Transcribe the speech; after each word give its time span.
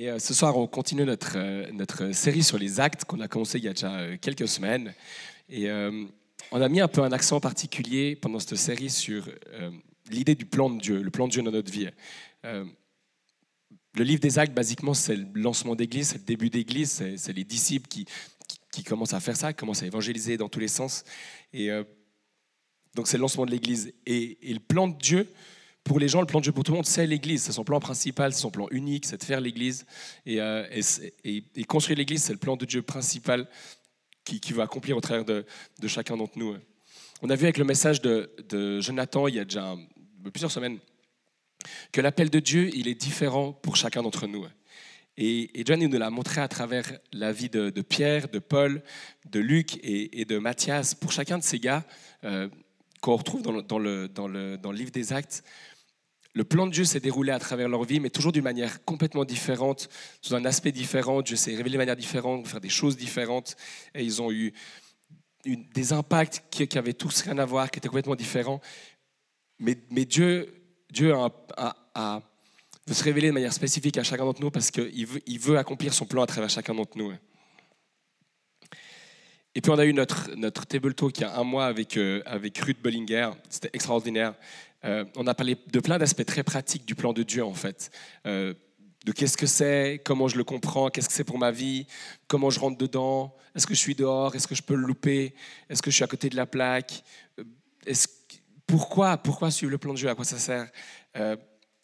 Et 0.00 0.08
euh, 0.08 0.20
ce 0.20 0.32
soir, 0.32 0.56
on 0.56 0.68
continue 0.68 1.04
notre, 1.04 1.32
euh, 1.34 1.68
notre 1.72 2.12
série 2.12 2.44
sur 2.44 2.56
les 2.56 2.78
actes 2.78 3.04
qu'on 3.04 3.18
a 3.18 3.26
commencé 3.26 3.58
il 3.58 3.64
y 3.64 3.68
a 3.68 3.72
déjà 3.72 3.98
euh, 3.98 4.16
quelques 4.16 4.46
semaines. 4.46 4.94
Et 5.48 5.68
on 6.52 6.60
a 6.60 6.68
mis 6.68 6.80
un 6.80 6.86
peu 6.86 7.02
un 7.02 7.10
accent 7.10 7.40
particulier 7.40 8.14
pendant 8.14 8.38
cette 8.38 8.56
série 8.56 8.90
sur 8.90 9.26
l'idée 10.10 10.34
du 10.34 10.44
plan 10.44 10.68
de 10.68 10.78
Dieu, 10.78 11.00
le 11.00 11.10
plan 11.10 11.26
de 11.26 11.32
Dieu 11.32 11.42
dans 11.42 11.50
notre 11.50 11.72
vie. 11.72 11.88
le 12.44 14.04
livre 14.04 14.20
des 14.20 14.38
actes, 14.38 14.52
basiquement, 14.52 14.92
c'est 14.92 15.16
le 15.16 15.26
lancement 15.34 15.74
d'église, 15.74 16.08
c'est 16.08 16.18
le 16.18 16.24
début 16.24 16.50
d'église, 16.50 17.02
c'est 17.16 17.32
les 17.32 17.44
disciples 17.44 17.88
qui, 17.88 18.04
qui, 18.70 18.84
commencent 18.84 19.14
à 19.14 19.20
faire 19.20 19.38
ça, 19.38 19.54
qui 19.54 19.56
commencent 19.58 19.82
à 19.82 19.86
évangéliser 19.86 20.36
dans 20.36 20.50
tous 20.50 20.60
les 20.60 20.68
sens. 20.68 21.02
Et 21.54 21.70
donc, 22.94 23.08
c'est 23.08 23.16
le 23.16 23.22
lancement 23.22 23.46
de 23.46 23.50
l'église. 23.50 23.94
Et, 24.04 24.50
et, 24.50 24.52
le 24.52 24.60
plan 24.60 24.86
de 24.86 24.98
Dieu, 24.98 25.32
pour 25.88 25.98
les 25.98 26.06
gens, 26.06 26.20
le 26.20 26.26
plan 26.26 26.38
de 26.38 26.44
Dieu 26.44 26.52
pour 26.52 26.62
tout 26.62 26.72
le 26.72 26.76
monde, 26.76 26.86
c'est 26.86 27.06
l'Église. 27.06 27.42
C'est 27.42 27.52
son 27.52 27.64
plan 27.64 27.80
principal, 27.80 28.32
son 28.32 28.50
plan 28.50 28.68
unique, 28.70 29.06
c'est 29.06 29.16
de 29.16 29.24
faire 29.24 29.40
l'Église. 29.40 29.86
Et, 30.26 30.40
euh, 30.40 30.64
construire 31.66 31.98
l'Église, 31.98 32.22
c'est 32.22 32.32
le 32.32 32.38
plan 32.38 32.56
de 32.56 32.64
Dieu 32.64 32.82
principal 32.82 33.48
qui, 34.24 34.38
qui 34.38 34.52
va 34.52 34.64
accomplir 34.64 34.96
au 34.96 35.00
travers 35.00 35.24
de, 35.24 35.44
chacun 35.86 36.16
d'entre 36.16 36.38
nous. 36.38 36.54
On 37.22 37.30
a 37.30 37.34
vu 37.34 37.44
avec 37.44 37.58
le 37.58 37.64
message 37.64 38.00
de, 38.02 38.80
Jonathan 38.80 39.26
il 39.26 39.36
y 39.36 39.40
a 39.40 39.44
déjà 39.44 39.74
plusieurs 40.32 40.52
semaines 40.52 40.78
que 41.90 42.00
l'appel 42.00 42.30
de 42.30 42.38
Dieu, 42.38 42.70
il 42.74 42.86
est 42.86 42.94
différent 42.94 43.52
pour 43.52 43.74
chacun 43.74 44.02
d'entre 44.02 44.26
nous. 44.26 44.46
Et, 45.16 45.50
John 45.64 45.80
nous 45.80 45.98
l'a 45.98 46.10
montré 46.10 46.40
à 46.40 46.48
travers 46.48 46.92
la 47.12 47.32
vie 47.32 47.48
de, 47.48 47.70
Pierre, 47.80 48.28
de 48.28 48.38
Paul, 48.38 48.82
de 49.28 49.40
Luc 49.40 49.80
et, 49.82 50.24
de 50.26 50.38
Matthias. 50.38 50.94
Pour 50.94 51.12
chacun 51.12 51.38
de 51.38 51.42
ces 51.42 51.58
gars, 51.58 51.84
euh, 52.24 52.48
qu'on 53.00 53.16
retrouve 53.16 53.42
dans 53.42 53.78
le 53.78 54.72
livre 54.72 54.90
des 54.90 55.12
Actes, 55.12 55.42
le 56.34 56.44
plan 56.44 56.66
de 56.66 56.72
Dieu 56.72 56.84
s'est 56.84 57.00
déroulé 57.00 57.32
à 57.32 57.38
travers 57.38 57.68
leur 57.68 57.84
vie, 57.84 58.00
mais 58.00 58.10
toujours 58.10 58.32
d'une 58.32 58.44
manière 58.44 58.84
complètement 58.84 59.24
différente, 59.24 59.88
sous 60.20 60.34
un 60.34 60.44
aspect 60.44 60.72
différent. 60.72 61.22
Dieu 61.22 61.36
s'est 61.36 61.54
révélé 61.54 61.72
de 61.72 61.78
manière 61.78 61.96
différente, 61.96 62.46
faire 62.46 62.60
des 62.60 62.68
choses 62.68 62.96
différentes. 62.96 63.56
Et 63.94 64.04
ils 64.04 64.20
ont 64.22 64.30
eu, 64.30 64.52
des 65.44 65.92
impacts 65.92 66.44
qui, 66.50 66.66
qui, 66.68 66.78
avaient 66.78 66.92
tous 66.92 67.22
rien 67.22 67.38
à 67.38 67.44
voir, 67.44 67.70
qui 67.70 67.78
étaient 67.78 67.88
complètement 67.88 68.16
différents. 68.16 68.60
Mais, 69.58 69.74
Dieu, 70.04 70.54
Dieu 70.92 71.14
a, 71.14 72.22
veut 72.86 72.94
se 72.94 73.04
révéler 73.04 73.28
de 73.28 73.32
manière 73.32 73.52
spécifique 73.52 73.96
à 73.98 74.02
chacun 74.02 74.24
d'entre 74.24 74.40
nous 74.40 74.50
parce 74.50 74.70
qu'il 74.70 75.06
veut, 75.06 75.20
il 75.26 75.38
veut 75.38 75.58
accomplir 75.58 75.92
son 75.92 76.06
plan 76.06 76.22
à 76.22 76.26
travers 76.26 76.50
chacun 76.50 76.74
d'entre 76.74 76.96
nous. 76.96 77.12
Et 79.54 79.60
puis 79.60 79.72
on 79.72 79.78
a 79.78 79.84
eu 79.84 79.92
notre, 79.92 80.30
notre 80.36 80.66
table 80.66 80.94
talk 80.94 81.18
il 81.18 81.22
y 81.22 81.24
a 81.24 81.36
un 81.36 81.42
mois 81.42 81.66
avec, 81.66 81.96
euh, 81.96 82.22
avec 82.26 82.56
Ruth 82.58 82.80
Bollinger. 82.80 83.30
C'était 83.48 83.70
extraordinaire. 83.72 84.34
Euh, 84.84 85.04
on 85.16 85.26
a 85.26 85.34
parlé 85.34 85.56
de 85.72 85.80
plein 85.80 85.98
d'aspects 85.98 86.24
très 86.24 86.42
pratiques 86.42 86.86
du 86.86 86.94
plan 86.94 87.12
de 87.12 87.22
Dieu, 87.22 87.44
en 87.44 87.54
fait. 87.54 87.90
Euh, 88.26 88.54
de 89.04 89.12
qu'est-ce 89.12 89.36
que 89.36 89.46
c'est, 89.46 90.00
comment 90.04 90.28
je 90.28 90.36
le 90.36 90.44
comprends, 90.44 90.90
qu'est-ce 90.90 91.08
que 91.08 91.14
c'est 91.14 91.24
pour 91.24 91.38
ma 91.38 91.50
vie, 91.50 91.86
comment 92.26 92.50
je 92.50 92.60
rentre 92.60 92.78
dedans, 92.78 93.34
est-ce 93.54 93.66
que 93.66 93.74
je 93.74 93.78
suis 93.78 93.94
dehors, 93.94 94.34
est-ce 94.34 94.46
que 94.46 94.54
je 94.54 94.62
peux 94.62 94.74
le 94.74 94.86
louper, 94.86 95.34
est-ce 95.68 95.82
que 95.82 95.90
je 95.90 95.96
suis 95.96 96.04
à 96.04 96.08
côté 96.08 96.28
de 96.28 96.36
la 96.36 96.46
plaque, 96.46 97.02
euh, 97.38 97.94
pourquoi, 98.66 99.16
pourquoi 99.16 99.50
suivre 99.50 99.70
le 99.70 99.78
plan 99.78 99.92
de 99.92 99.98
Dieu, 99.98 100.08
à 100.08 100.14
quoi 100.14 100.24
ça 100.24 100.38
sert. 100.38 100.70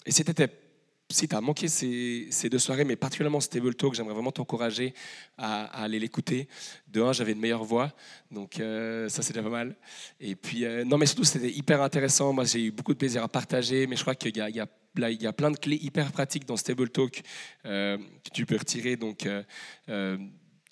et 0.05 0.11
c'était 0.13 0.64
si 1.11 1.29
tu 1.29 1.37
as 1.37 1.41
manqué 1.41 1.69
ces, 1.69 2.49
deux 2.51 2.59
soirées, 2.59 2.85
mais 2.85 2.97
particulièrement 2.97 3.41
ce 3.41 3.49
table 3.49 3.75
talk, 3.75 3.95
j'aimerais 3.95 4.15
vraiment 4.15 4.33
t'encourager 4.33 4.95
à, 5.37 5.65
aller 5.83 5.99
l'écouter. 5.99 6.49
De 6.89 7.03
un, 7.03 7.13
j'avais 7.13 7.33
une 7.33 7.41
meilleure 7.41 7.65
voix, 7.65 7.93
donc 8.31 8.59
euh, 8.59 9.09
ça 9.09 9.23
c'est 9.23 9.33
déjà 9.33 9.43
pas 9.43 9.51
mal. 9.51 9.77
Et 10.21 10.35
puis, 10.35 10.65
euh, 10.65 10.85
non, 10.85 10.97
mais 10.97 11.07
surtout 11.07 11.25
c'était 11.25 11.51
hyper 11.51 11.83
intéressant. 11.83 12.33
Moi, 12.33 12.45
j'ai 12.45 12.65
eu 12.65 12.71
beaucoup 12.71 12.95
de 12.95 12.99
plaisir 12.99 13.23
à 13.23 13.29
partager, 13.29 13.87
mais 13.87 13.97
je 13.97 14.03
crois 14.03 14.15
qu'il 14.15 14.37
y 14.37 14.41
a, 14.41 14.49
y 14.49 14.61
a 14.61 14.69
il 14.97 15.21
y 15.21 15.27
a 15.27 15.33
plein 15.33 15.51
de 15.51 15.57
clés 15.57 15.79
hyper 15.83 16.13
pratiques 16.13 16.47
dans 16.47 16.57
ce 16.57 16.63
table 16.63 16.89
talk 16.89 17.21
euh, 17.67 17.99
que 17.99 18.31
tu 18.33 18.47
peux 18.47 18.57
retirer. 18.57 18.95
Donc, 18.97 19.29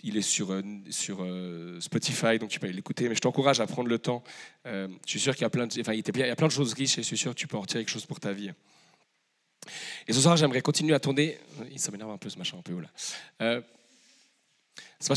il 0.05 0.16
est 0.16 0.22
sur, 0.22 0.56
Spotify, 1.80 2.38
donc 2.38 2.50
tu 2.50 2.60
peux 2.60 2.69
l'écouter. 2.69 3.08
Mais 3.08 3.16
je 3.16 3.20
t'encourage 3.20 3.58
à 3.58 3.66
prendre 3.66 3.88
le 3.88 3.98
temps. 3.98 4.22
je 4.64 4.88
suis 5.06 5.19
sûr 5.19 5.34
qu'il 5.34 5.42
y 5.42 5.44
a 5.44 5.50
plein 5.50 5.66
de, 5.66 5.72
il 5.75 6.19
y 6.19 6.22
a 6.22 6.37
plein 6.37 6.47
de 6.47 6.53
choses 6.53 6.72
riches 6.75 6.98
et 6.98 7.03
je 7.03 7.06
suis 7.09 7.19
sûr 7.19 7.32
que 7.32 7.38
tu 7.38 7.48
peux 7.48 7.56
en 7.56 7.62
retirer 7.62 7.81
quelque 7.81 7.92
chose 7.92 8.06
pour 8.06 8.21
ta 8.21 8.32
vie. 8.32 8.53
Et 10.06 10.12
ce 10.12 10.21
soir, 10.21 10.37
j'aimerais 10.37 10.62
continuer 10.62 10.95
à 10.95 11.00
tourner. 11.00 11.39
Ça 11.77 11.91
m'énerve 11.91 12.11
un 12.11 12.19
peu 12.19 12.28
ce 12.28 12.39
machin 12.39 12.59
un 12.59 12.62
peu 12.62 12.81
là. 12.81 12.89
Euh, 13.43 13.61
ce, 15.00 15.15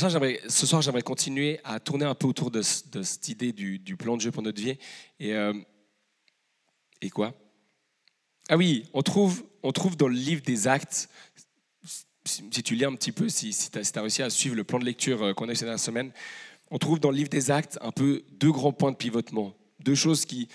soir, 0.65 0.81
j'aimerais 0.81 1.01
continuer 1.03 1.59
à 1.63 1.79
tourner 1.79 2.05
un 2.05 2.15
peu 2.15 2.27
autour 2.27 2.51
de, 2.51 2.61
cette 2.61 3.27
idée 3.27 3.53
du, 3.53 3.97
plan 3.97 4.15
de 4.15 4.21
Dieu 4.21 4.31
pour 4.31 4.41
notre 4.41 4.61
vie. 4.61 4.77
Et, 5.19 5.33
euh, 5.33 5.53
et 7.01 7.09
quoi? 7.09 7.33
Ah 8.49 8.57
oui, 8.57 8.85
on 8.93 9.01
trouve, 9.01 9.43
on 9.63 9.71
trouve 9.71 9.95
dans 9.95 10.07
le 10.07 10.15
livre 10.15 10.41
des 10.41 10.67
Actes, 10.67 11.09
si 12.25 12.63
tu 12.63 12.75
lis 12.75 12.85
un 12.85 12.95
petit 12.95 13.11
peu, 13.11 13.29
si, 13.29 13.51
tu 13.71 13.79
as, 13.79 14.01
réussi 14.01 14.23
à 14.23 14.29
suivre 14.29 14.55
le 14.55 14.63
plan 14.63 14.79
de 14.79 14.85
lecture 14.85 15.21
euh, 15.21 15.33
qu'on 15.33 15.47
a 15.49 15.53
eu 15.53 15.55
dernière 15.55 15.79
semaine, 15.79 16.11
on 16.71 16.77
trouve 16.77 16.99
dans 16.99 17.11
le 17.11 17.17
livre 17.17 17.29
des 17.29 17.51
Actes 17.51 17.77
un 17.81 17.91
peu 17.91 18.23
deux 18.31 18.51
grands 18.51 18.73
points 18.73 18.91
de 18.91 18.97
pivotement. 18.97 19.55
Deux 19.79 19.95
choses 19.95 20.25
qui, 20.25 20.47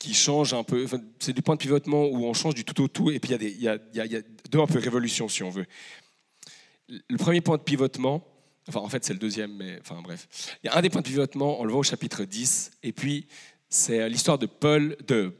qui 0.00 0.14
change 0.14 0.54
un 0.54 0.64
peu. 0.64 0.86
c'est 1.20 1.34
des 1.34 1.42
points 1.42 1.54
de 1.54 1.60
pivotement 1.60 2.06
où 2.06 2.24
on 2.24 2.32
change 2.32 2.54
du 2.54 2.64
tout 2.64 2.82
au 2.82 2.88
tout, 2.88 3.10
et 3.10 3.20
puis 3.20 3.34
il 3.34 3.60
y, 3.60 3.64
y, 3.64 3.68
a 3.68 4.22
deux 4.50 4.58
un 4.58 4.66
peu 4.66 4.80
révolutions, 4.80 5.28
si 5.28 5.44
on 5.44 5.50
veut. 5.50 5.66
Le 6.88 7.16
premier 7.18 7.42
point 7.42 7.58
de 7.58 7.62
pivotement, 7.62 8.26
enfin 8.66 8.80
en 8.80 8.88
fait 8.88 9.04
c'est 9.04 9.12
le 9.12 9.18
deuxième, 9.18 9.54
mais 9.54 9.78
enfin 9.80 10.00
bref. 10.02 10.26
Il 10.64 10.66
y 10.66 10.70
a 10.70 10.76
un 10.76 10.82
des 10.82 10.88
points 10.88 11.02
de 11.02 11.06
pivotement, 11.06 11.60
on 11.60 11.64
le 11.64 11.70
voit 11.70 11.80
au 11.80 11.84
chapitre 11.84 12.24
10, 12.24 12.72
et 12.82 12.92
puis 12.92 13.28
c'est 13.68 14.08
l'histoire 14.08 14.38
de 14.38 14.46
Paul, 14.46 14.96
de 15.06 15.34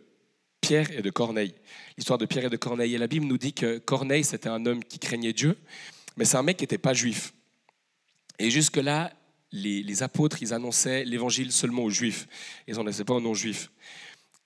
Pierre 0.61 0.91
et 0.93 1.01
de 1.01 1.11
Corneille. 1.11 1.55
L'histoire 1.97 2.19
de 2.19 2.27
Pierre 2.27 2.45
et 2.45 2.51
de 2.51 2.57
Corneille. 2.57 2.95
Et 2.95 2.99
la 2.99 3.07
Bible 3.07 3.25
nous 3.25 3.39
dit 3.39 3.55
que 3.55 3.79
Corneille, 3.79 4.25
c'était 4.25 4.51
un 4.51 4.67
homme 4.67 4.85
qui 4.85 4.99
craignait 4.99 5.33
Dieu, 5.33 5.57
mais 6.19 6.27
c'est 6.27 6.37
un 6.37 6.43
mec 6.43 6.59
qui 6.59 6.65
n'était 6.65 6.79
pas 6.79 6.93
juif. 6.93 7.33
Et 8.39 8.51
jusque-là, 8.51 9.11
les, 9.53 9.83
les, 9.83 10.03
apôtres, 10.03 10.43
ils 10.43 10.53
annonçaient 10.53 11.05
l'évangile 11.05 11.51
seulement 11.51 11.83
aux 11.83 11.91
juifs. 11.91 12.29
Ils 12.69 12.77
n'en 12.77 12.85
laissaient 12.85 13.05
pas 13.05 13.15
aux 13.15 13.21
non-juifs. 13.21 13.71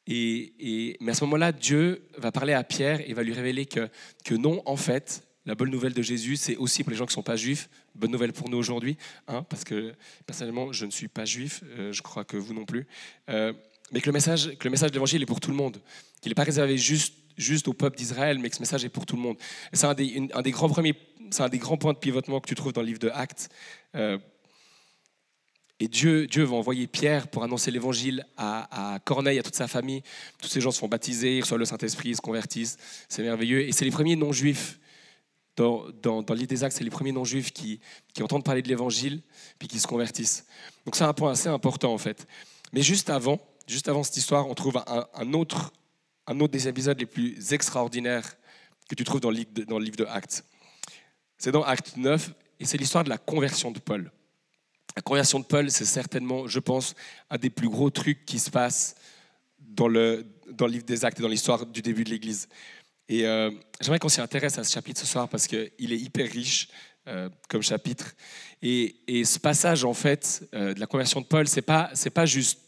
Et, 0.06 0.96
mais 1.00 1.12
à 1.12 1.14
ce 1.14 1.24
moment-là, 1.24 1.52
Dieu 1.52 2.06
va 2.18 2.30
parler 2.32 2.52
à 2.52 2.62
Pierre 2.64 3.00
et 3.08 3.14
va 3.14 3.22
lui 3.22 3.32
révéler 3.32 3.66
que, 3.66 3.88
que 4.24 4.34
non, 4.34 4.62
en 4.66 4.76
fait, 4.76 5.26
la 5.46 5.54
bonne 5.54 5.70
nouvelle 5.70 5.92
de 5.92 6.02
Jésus, 6.02 6.36
c'est 6.36 6.56
aussi 6.56 6.82
pour 6.82 6.90
les 6.90 6.96
gens 6.96 7.04
qui 7.04 7.10
ne 7.10 7.14
sont 7.14 7.22
pas 7.22 7.36
juifs. 7.36 7.68
Bonne 7.94 8.10
nouvelle 8.10 8.32
pour 8.32 8.48
nous 8.48 8.58
aujourd'hui, 8.58 8.96
hein, 9.28 9.44
parce 9.48 9.64
que 9.64 9.94
personnellement, 10.26 10.72
je 10.72 10.86
ne 10.86 10.90
suis 10.90 11.08
pas 11.08 11.24
juif, 11.24 11.62
euh, 11.78 11.92
je 11.92 12.02
crois 12.02 12.24
que 12.24 12.36
vous 12.36 12.54
non 12.54 12.64
plus. 12.64 12.86
Euh, 13.28 13.52
mais 13.92 14.00
que 14.00 14.06
le 14.06 14.12
message, 14.12 14.56
que 14.58 14.64
le 14.64 14.70
message 14.70 14.90
de 14.90 14.94
l'évangile 14.94 15.22
est 15.22 15.26
pour 15.26 15.40
tout 15.40 15.50
le 15.50 15.56
monde, 15.56 15.80
qu'il 16.20 16.30
n'est 16.30 16.34
pas 16.34 16.44
réservé 16.44 16.78
juste, 16.78 17.14
juste 17.36 17.68
au 17.68 17.74
peuple 17.74 17.96
d'Israël, 17.96 18.38
mais 18.38 18.48
que 18.48 18.56
ce 18.56 18.60
message 18.60 18.84
est 18.84 18.88
pour 18.88 19.06
tout 19.06 19.16
le 19.16 19.22
monde. 19.22 19.36
C'est 19.72 19.86
un 19.86 19.94
des, 19.94 20.28
un 20.32 20.42
des 20.42 20.50
grands 20.50 20.68
premiers, 20.68 20.94
c'est 21.30 21.42
un 21.42 21.48
des 21.48 21.58
grands 21.58 21.76
points 21.76 21.92
de 21.92 21.98
pivotement 21.98 22.40
que 22.40 22.48
tu 22.48 22.54
trouves 22.54 22.72
dans 22.72 22.80
le 22.80 22.86
livre 22.88 22.98
de 22.98 23.10
Actes. 23.10 23.50
Euh, 23.94 24.18
et 25.84 25.88
Dieu, 25.88 26.26
Dieu 26.26 26.44
va 26.44 26.56
envoyer 26.56 26.86
Pierre 26.86 27.28
pour 27.28 27.44
annoncer 27.44 27.70
l'évangile 27.70 28.26
à, 28.38 28.98
Corneille, 29.04 29.38
à 29.38 29.42
toute 29.42 29.54
sa 29.54 29.68
famille. 29.68 30.02
Tous 30.40 30.48
ces 30.48 30.62
gens 30.62 30.70
se 30.70 30.78
font 30.78 30.88
baptiser, 30.88 31.36
ils 31.36 31.40
reçoivent 31.42 31.60
le 31.60 31.66
Saint-Esprit, 31.66 32.08
ils 32.08 32.16
se 32.16 32.22
convertissent. 32.22 32.78
C'est 33.06 33.22
merveilleux. 33.22 33.68
Et 33.68 33.72
c'est 33.72 33.84
les 33.84 33.90
premiers 33.90 34.16
non-juifs. 34.16 34.80
Dans, 35.56 35.90
dans, 35.92 36.22
des 36.22 36.64
actes, 36.64 36.74
c'est 36.78 36.84
les 36.84 36.90
premiers 36.90 37.12
non-juifs 37.12 37.52
qui, 37.52 37.80
entendent 38.18 38.44
parler 38.44 38.62
de 38.62 38.68
l'évangile 38.68 39.20
puis 39.58 39.68
qui 39.68 39.78
se 39.78 39.86
convertissent. 39.86 40.46
Donc 40.86 40.96
c'est 40.96 41.04
un 41.04 41.12
point 41.12 41.32
assez 41.32 41.50
important 41.50 41.92
en 41.92 41.98
fait. 41.98 42.26
Mais 42.72 42.80
juste 42.80 43.10
avant, 43.10 43.38
juste 43.66 43.86
avant 43.90 44.02
cette 44.02 44.16
histoire, 44.16 44.48
on 44.48 44.54
trouve 44.54 44.82
un, 44.86 45.32
autre, 45.34 45.70
un 46.26 46.40
autre 46.40 46.52
des 46.54 46.66
épisodes 46.66 46.98
les 46.98 47.04
plus 47.04 47.52
extraordinaires 47.52 48.36
que 48.88 48.94
tu 48.94 49.04
trouves 49.04 49.20
dans 49.20 49.30
le 49.30 49.36
livre 49.36 49.52
de, 49.52 49.64
dans 49.64 49.78
le 49.78 49.84
livre 49.84 49.96
de 49.96 50.06
Actes. 50.06 50.46
C'est 51.36 51.52
dans 51.52 51.62
Acte 51.62 51.98
9 51.98 52.32
et 52.58 52.64
c'est 52.64 52.78
l'histoire 52.78 53.04
de 53.04 53.10
la 53.10 53.18
conversion 53.18 53.70
de 53.70 53.78
Paul. 53.78 54.10
La 54.96 55.02
conversion 55.02 55.40
de 55.40 55.44
Paul, 55.44 55.70
c'est 55.70 55.84
certainement, 55.84 56.46
je 56.46 56.60
pense, 56.60 56.94
un 57.28 57.36
des 57.36 57.50
plus 57.50 57.68
gros 57.68 57.90
trucs 57.90 58.24
qui 58.24 58.38
se 58.38 58.48
passe 58.48 58.94
dans 59.58 59.88
le, 59.88 60.24
dans 60.52 60.66
le 60.66 60.72
livre 60.72 60.84
des 60.84 61.04
actes 61.04 61.18
et 61.18 61.22
dans 61.22 61.28
l'histoire 61.28 61.66
du 61.66 61.82
début 61.82 62.04
de 62.04 62.10
l'Église. 62.10 62.48
Et 63.08 63.26
euh, 63.26 63.50
j'aimerais 63.80 63.98
qu'on 63.98 64.08
s'y 64.08 64.20
intéresse 64.20 64.56
à 64.56 64.62
ce 64.62 64.72
chapitre 64.72 65.00
ce 65.00 65.06
soir 65.06 65.28
parce 65.28 65.48
qu'il 65.48 65.92
est 65.92 65.98
hyper 65.98 66.30
riche 66.30 66.68
euh, 67.08 67.28
comme 67.48 67.62
chapitre. 67.62 68.14
Et, 68.62 68.96
et, 69.08 69.24
ce 69.24 69.40
passage, 69.40 69.84
en 69.84 69.94
fait, 69.94 70.48
euh, 70.54 70.74
de 70.74 70.80
la 70.80 70.86
conversion 70.86 71.20
de 71.20 71.26
Paul, 71.26 71.48
c'est 71.48 71.60
pas, 71.60 71.90
pas 72.14 72.26
juste 72.26 72.60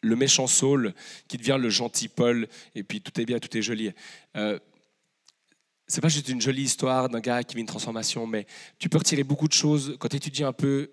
le 0.00 0.14
méchant 0.14 0.46
Saul 0.46 0.94
qui 1.26 1.38
devient 1.38 1.58
le 1.58 1.70
gentil 1.70 2.06
Paul 2.06 2.46
et 2.76 2.84
puis 2.84 3.00
tout 3.00 3.20
est 3.20 3.24
bien, 3.24 3.40
tout 3.40 3.54
est 3.56 3.62
joli. 3.62 3.90
C'est 5.88 6.00
pas 6.00 6.08
juste 6.08 6.28
une 6.28 6.40
jolie 6.40 6.62
histoire 6.62 7.08
d'un 7.08 7.18
gars 7.18 7.42
qui 7.42 7.56
vit 7.56 7.62
une 7.62 7.66
transformation, 7.66 8.26
mais 8.26 8.46
tu 8.78 8.88
peux 8.88 8.98
retirer 8.98 9.24
beaucoup 9.24 9.48
de 9.48 9.54
choses 9.54 9.96
quand 9.98 10.08
tu 10.08 10.16
étudies 10.16 10.44
un 10.44 10.52
peu 10.52 10.90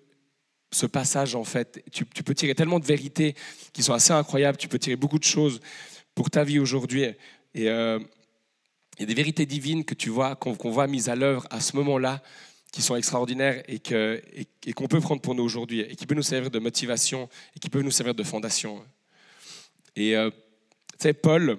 ce 0.76 0.86
passage, 0.86 1.34
en 1.34 1.44
fait. 1.44 1.82
Tu, 1.90 2.04
peux 2.04 2.34
tirer 2.34 2.54
tellement 2.54 2.78
de 2.78 2.84
vérités 2.84 3.34
qui 3.72 3.82
sont 3.82 3.94
assez 3.94 4.12
incroyables. 4.12 4.58
Tu 4.58 4.68
peux 4.68 4.78
tirer 4.78 4.96
beaucoup 4.96 5.18
de 5.18 5.24
choses 5.24 5.60
pour 6.14 6.30
ta 6.30 6.44
vie 6.44 6.58
aujourd'hui. 6.58 7.04
Et 7.54 7.68
euh, 7.68 7.98
il 8.98 9.00
y 9.00 9.02
a 9.04 9.06
des 9.06 9.14
vérités 9.14 9.46
divines 9.46 9.84
que 9.84 9.94
tu 9.94 10.10
vois, 10.10 10.36
qu'on 10.36 10.70
voit 10.70 10.86
mises 10.86 11.08
à 11.08 11.16
l'œuvre 11.16 11.46
à 11.50 11.60
ce 11.60 11.76
moment-là, 11.76 12.22
qui 12.72 12.82
sont 12.82 12.96
extraordinaires 12.96 13.62
et 13.68 13.78
qu'on 13.78 14.86
peut 14.86 15.00
prendre 15.00 15.22
pour 15.22 15.34
nous 15.34 15.42
aujourd'hui, 15.42 15.80
et 15.80 15.96
qui 15.96 16.06
peuvent 16.06 16.16
nous 16.16 16.22
servir 16.22 16.50
de 16.50 16.58
motivation, 16.58 17.28
et 17.54 17.58
qui 17.58 17.70
peuvent 17.70 17.82
nous 17.82 17.90
servir 17.90 18.14
de 18.14 18.22
fondation. 18.22 18.84
Et 19.94 20.14
euh, 20.14 20.30
tu 20.30 20.36
sais, 20.98 21.14
Paul, 21.14 21.58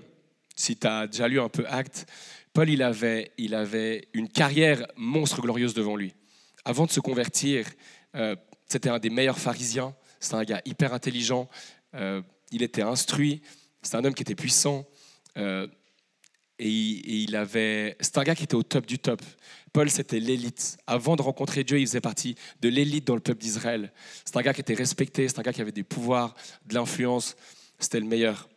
si 0.55 0.77
tu 0.77 0.85
as 0.85 1.07
déjà 1.07 1.27
lu 1.27 1.39
un 1.39 1.49
peu 1.49 1.65
Acte, 1.67 2.05
Paul, 2.53 2.69
il 2.69 2.83
avait, 2.83 3.31
il 3.37 3.55
avait 3.55 4.07
une 4.13 4.29
carrière 4.29 4.85
monstre 4.95 5.41
glorieuse 5.41 5.73
devant 5.73 5.95
lui. 5.95 6.13
Avant 6.65 6.85
de 6.85 6.91
se 6.91 6.99
convertir, 6.99 7.65
euh, 8.15 8.35
c'était 8.67 8.89
un 8.89 8.99
des 8.99 9.09
meilleurs 9.09 9.39
pharisiens. 9.39 9.95
C'était 10.19 10.35
un 10.35 10.43
gars 10.43 10.61
hyper 10.65 10.93
intelligent. 10.93 11.49
Euh, 11.95 12.21
il 12.51 12.63
était 12.63 12.81
instruit. 12.81 13.41
C'était 13.81 13.97
un 13.97 14.05
homme 14.05 14.13
qui 14.13 14.23
était 14.23 14.35
puissant. 14.35 14.85
Euh, 15.37 15.67
et, 16.59 16.69
il 16.69 17.35
avait. 17.35 17.95
C'était 17.99 18.19
un 18.19 18.23
gars 18.23 18.35
qui 18.35 18.43
était 18.43 18.55
au 18.55 18.63
top 18.63 18.85
du 18.85 18.99
top. 18.99 19.21
Paul, 19.73 19.89
c'était 19.89 20.19
l'élite. 20.19 20.77
Avant 20.87 21.15
de 21.15 21.21
rencontrer 21.21 21.63
Dieu, 21.63 21.79
il 21.79 21.85
faisait 21.85 22.01
partie 22.01 22.35
de 22.61 22.69
l'élite 22.69 23.05
dans 23.05 23.15
le 23.15 23.21
peuple 23.21 23.41
d'Israël. 23.41 23.93
C'est 24.25 24.35
un 24.35 24.41
gars 24.41 24.53
qui 24.53 24.61
était 24.61 24.73
respecté. 24.73 25.27
C'est 25.27 25.39
un 25.39 25.43
gars 25.43 25.53
qui 25.53 25.61
avait 25.61 25.71
des 25.71 25.83
pouvoirs, 25.83 26.35
de 26.65 26.73
l'influence. 26.73 27.35
C'était 27.79 27.99
le 27.99 28.07
meilleur. 28.07 28.49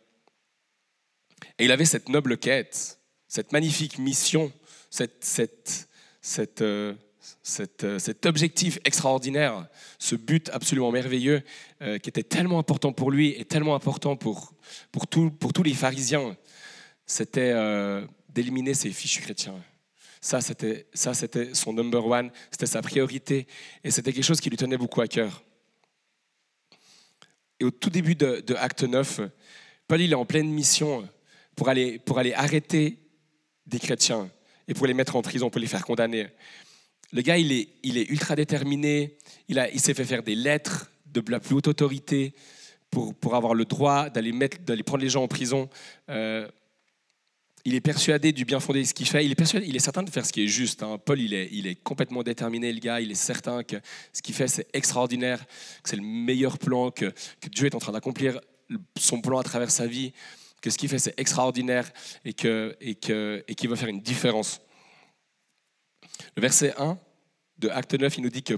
Et 1.59 1.65
il 1.65 1.71
avait 1.71 1.85
cette 1.85 2.09
noble 2.09 2.37
quête, 2.37 2.99
cette 3.27 3.51
magnifique 3.51 3.99
mission, 3.99 4.51
cette, 4.89 5.23
cette, 5.23 5.87
cette, 6.21 6.61
euh, 6.61 6.95
euh, 7.83 7.99
cet 7.99 8.25
objectif 8.25 8.79
extraordinaire, 8.85 9.67
ce 9.99 10.15
but 10.15 10.49
absolument 10.49 10.91
merveilleux 10.91 11.41
euh, 11.81 11.97
qui 11.97 12.09
était 12.09 12.23
tellement 12.23 12.59
important 12.59 12.93
pour 12.93 13.11
lui 13.11 13.35
et 13.37 13.45
tellement 13.45 13.75
important 13.75 14.15
pour, 14.15 14.53
pour, 14.91 15.07
tous 15.07 15.63
les 15.63 15.73
pharisiens, 15.73 16.35
c'était 17.05 17.53
d'éliminer 18.29 18.73
ces 18.73 18.91
fichus 18.91 19.21
chrétiens. 19.21 19.55
Ça, 20.21 20.39
c'était, 20.41 20.85
son 21.53 21.73
number 21.73 22.05
one, 22.05 22.31
c'était 22.51 22.67
sa 22.67 22.81
priorité 22.81 23.47
et 23.83 23.91
c'était 23.91 24.13
quelque 24.13 24.23
chose 24.23 24.39
qui 24.39 24.49
lui 24.49 24.57
tenait 24.57 24.77
beaucoup 24.77 25.01
à 25.01 25.07
cœur. 25.07 25.43
Et 27.59 27.65
au 27.65 27.71
tout 27.71 27.89
début 27.89 28.15
de, 28.15 28.43
de 28.45 28.55
Acte 28.55 28.83
9, 28.83 29.21
Paul 29.87 30.01
il 30.01 30.11
est 30.11 30.15
en 30.15 30.25
pleine 30.25 30.49
mission 30.49 31.07
pour 31.55 31.69
aller 31.69 32.33
arrêter 32.33 32.97
des 33.65 33.79
chrétiens 33.79 34.29
et 34.67 34.73
pour 34.73 34.87
les 34.87 34.93
mettre 34.93 35.15
en 35.15 35.21
prison, 35.21 35.49
pour 35.49 35.59
les 35.59 35.67
faire 35.67 35.85
condamner. 35.85 36.27
Le 37.13 37.21
gars, 37.21 37.37
il 37.37 37.51
est, 37.51 38.09
ultra 38.09 38.35
déterminé, 38.35 39.17
il, 39.49 39.79
s'est 39.79 39.93
fait 39.93 40.05
faire 40.05 40.23
des 40.23 40.35
lettres 40.35 40.91
de 41.07 41.21
la 41.29 41.39
plus 41.39 41.55
haute 41.55 41.67
autorité 41.67 42.33
pour, 42.89 43.35
avoir 43.35 43.53
le 43.53 43.65
droit 43.65 44.09
d'aller, 44.09 44.31
prendre 44.83 45.03
les 45.03 45.09
gens 45.09 45.23
en 45.23 45.27
prison. 45.27 45.69
Euh, 46.09 46.47
il 47.63 47.75
est 47.75 47.81
persuadé 47.81 48.31
du 48.31 48.45
bien 48.45 48.59
fondé 48.59 48.81
de 48.81 48.87
ce 48.87 48.93
qu'il 48.93 49.07
fait. 49.07 49.25
Il 49.25 49.31
est, 49.31 49.79
certain 49.79 50.03
de 50.03 50.09
faire 50.09 50.25
ce 50.25 50.31
qui 50.31 50.43
est 50.43 50.47
juste. 50.47 50.83
Hein. 50.83 50.97
Paul, 51.03 51.19
il 51.19 51.33
est, 51.33 51.83
complètement 51.83 52.23
déterminé, 52.23 52.71
le 52.71 52.79
gars. 52.79 53.01
Il 53.01 53.11
est 53.11 53.15
certain 53.15 53.63
que 53.63 53.75
ce 54.13 54.21
qu'il 54.21 54.33
fait, 54.33 54.47
c'est 54.47 54.67
extraordinaire, 54.73 55.45
que 55.83 55.89
c'est 55.89 55.97
le 55.97 56.01
meilleur 56.01 56.57
plan, 56.57 56.91
que, 56.91 57.13
Dieu 57.51 57.67
est 57.67 57.75
en 57.75 57.79
train 57.79 57.91
d'accomplir 57.91 58.39
son 58.97 59.21
plan 59.21 59.37
à 59.37 59.43
travers 59.43 59.69
sa 59.69 59.85
vie 59.85 60.13
que 60.61 60.69
ce 60.69 60.77
qu'il 60.77 60.89
fait, 60.89 60.99
c'est 60.99 61.19
extraordinaire 61.19 61.91
et 62.23 62.33
qu'il 62.33 62.75
que, 63.01 63.75
faire 63.75 63.89
une 63.89 64.01
différence. 64.01 64.61
Le 66.35 66.41
verset 66.41 66.73
1 66.77 66.97
de 67.59 67.69
Acte 67.69 67.93
9, 67.93 68.17
il 68.17 68.23
nous 68.23 68.29
dit 68.29 68.43
que 68.43 68.55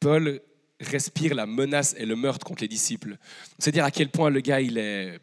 Paul 0.00 0.40
respire 0.80 1.34
la 1.34 1.46
menace 1.46 1.94
et 1.96 2.06
le 2.06 2.16
meurtre 2.16 2.44
contre 2.44 2.62
les 2.62 2.68
disciples. 2.68 3.16
C'est 3.58 3.72
dire 3.72 3.84
à 3.84 3.90
quel 3.90 4.10
point 4.10 4.30
le 4.30 4.40
gars, 4.40 4.60
il 4.60 4.78
est 4.78 5.20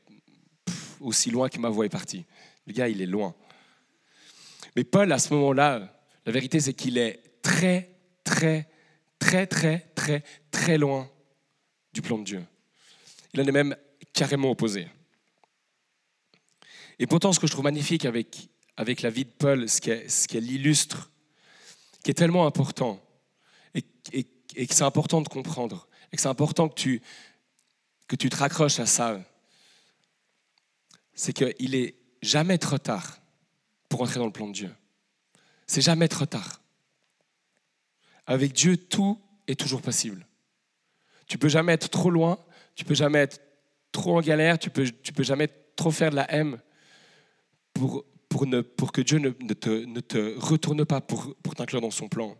aussi 0.99 1.31
loin 1.31 1.49
que 1.49 1.59
ma 1.59 1.69
voix 1.69 1.85
est 1.85 1.89
partie. 1.89 2.25
Le 2.65 2.73
gars, 2.73 2.87
il 2.87 3.01
est 3.01 3.05
loin. 3.05 3.35
Mais 4.75 4.83
Paul, 4.83 5.11
à 5.11 5.19
ce 5.19 5.33
moment-là, 5.33 6.01
la 6.25 6.31
vérité, 6.31 6.59
c'est 6.59 6.73
qu'il 6.73 6.97
est 6.97 7.41
très, 7.41 7.89
très, 8.23 8.69
très, 9.17 9.47
très, 9.47 9.79
très, 9.95 10.23
très 10.51 10.77
loin 10.77 11.09
du 11.93 12.01
plan 12.01 12.17
de 12.17 12.23
Dieu. 12.23 12.43
Il 13.33 13.41
en 13.41 13.45
est 13.45 13.51
même 13.51 13.75
carrément 14.13 14.51
opposé. 14.51 14.87
Et 16.99 17.07
pourtant, 17.07 17.31
ce 17.31 17.39
que 17.39 17.47
je 17.47 17.51
trouve 17.51 17.63
magnifique 17.63 18.05
avec, 18.05 18.49
avec 18.75 19.01
la 19.01 19.09
vie 19.09 19.25
de 19.25 19.31
Paul, 19.31 19.69
ce 19.69 19.79
qu'elle 19.79 20.09
ce 20.09 20.37
illustre, 20.37 21.11
qui 22.03 22.11
est 22.11 22.15
tellement 22.15 22.45
important, 22.45 23.01
et, 23.73 23.83
que 23.83 24.73
c'est 24.73 24.83
important 24.83 25.21
de 25.21 25.27
comprendre, 25.27 25.87
et 26.11 26.15
que 26.15 26.21
c'est 26.21 26.27
important 26.27 26.69
que 26.69 26.75
tu, 26.75 27.01
que 28.07 28.15
tu 28.15 28.29
te 28.29 28.35
raccroches 28.35 28.79
à 28.79 28.85
ça, 28.85 29.19
c'est 31.13 31.33
qu'il 31.33 31.75
est 31.75 31.95
jamais 32.21 32.57
trop 32.57 32.77
tard 32.77 33.19
pour 33.89 34.01
entrer 34.01 34.19
dans 34.19 34.25
le 34.25 34.31
plan 34.31 34.47
de 34.47 34.53
Dieu. 34.53 34.75
C'est 35.67 35.81
jamais 35.81 36.07
trop 36.07 36.25
tard. 36.25 36.61
Avec 38.25 38.53
Dieu, 38.53 38.77
tout 38.77 39.21
est 39.47 39.59
toujours 39.59 39.81
possible. 39.81 40.25
Tu 41.27 41.37
peux 41.37 41.49
jamais 41.49 41.73
être 41.73 41.89
trop 41.89 42.09
loin, 42.09 42.39
tu 42.75 42.85
peux 42.85 42.95
jamais 42.95 43.19
être 43.19 43.41
trop 43.91 44.17
en 44.17 44.21
galère, 44.21 44.57
tu 44.57 44.69
peux, 44.69 44.89
tu 44.89 45.13
peux 45.13 45.23
jamais 45.23 45.47
trop 45.75 45.91
faire 45.91 46.11
de 46.11 46.15
la 46.15 46.31
haine 46.31 46.59
pour, 47.73 48.05
pour, 48.29 48.45
ne, 48.45 48.61
pour 48.61 48.91
que 48.91 49.01
Dieu 49.01 49.17
ne, 49.17 49.29
te, 49.31 49.85
ne, 49.85 49.99
te, 49.99 50.37
retourne 50.39 50.85
pas 50.85 51.01
pour, 51.01 51.35
pour 51.43 51.55
t'inclure 51.55 51.81
dans 51.81 51.91
son 51.91 52.07
plan. 52.07 52.37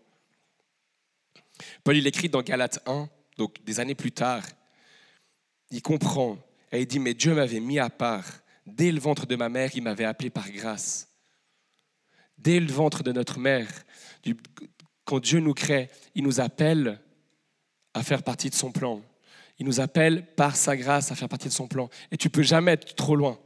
Paul, 1.84 1.98
il 1.98 2.08
écrit 2.08 2.30
dans 2.30 2.42
Galates 2.42 2.80
1, 2.86 3.10
donc 3.38 3.64
des 3.66 3.80
années 3.80 3.96
plus 3.96 4.12
tard, 4.12 4.44
il 5.72 5.82
comprend 5.82 6.38
et 6.72 6.82
il 6.82 6.88
dit, 6.88 7.00
mais 7.00 7.14
Dieu 7.14 7.34
m'avait 7.34 7.60
mis 7.60 7.80
à 7.80 7.90
part. 7.90 8.26
Dès 8.66 8.92
le 8.92 9.00
ventre 9.00 9.26
de 9.26 9.36
ma 9.36 9.50
mère, 9.50 9.72
il 9.74 9.84
m'avait 9.84 10.06
appelé 10.06 10.30
par 10.30 10.50
grâce. 10.52 11.08
Dès 12.38 12.60
le 12.60 12.72
ventre 12.72 13.04
de 13.04 13.12
notre 13.12 13.40
mère, 13.40 13.68
quand 15.04 15.20
Dieu 15.20 15.40
nous 15.40 15.54
crée, 15.54 15.90
il 16.16 16.24
nous 16.24 16.40
appelle 16.40 17.02
à 17.94 18.04
faire 18.04 18.24
partie 18.24 18.50
de 18.50 18.56
son 18.56 18.72
plan. 18.72 19.02
Il 19.58 19.66
nous 19.66 19.82
appelle 19.82 20.26
par 20.36 20.56
sa 20.56 20.78
grâce 20.78 21.12
à 21.12 21.16
faire 21.16 21.28
partie 21.28 21.50
de 21.50 21.54
son 21.54 21.68
plan. 21.68 21.90
Et 22.12 22.18
tu 22.18 22.30
peux 22.30 22.44
jamais 22.44 22.74
être 22.74 22.96
trop 22.96 23.16
loin. 23.16 23.38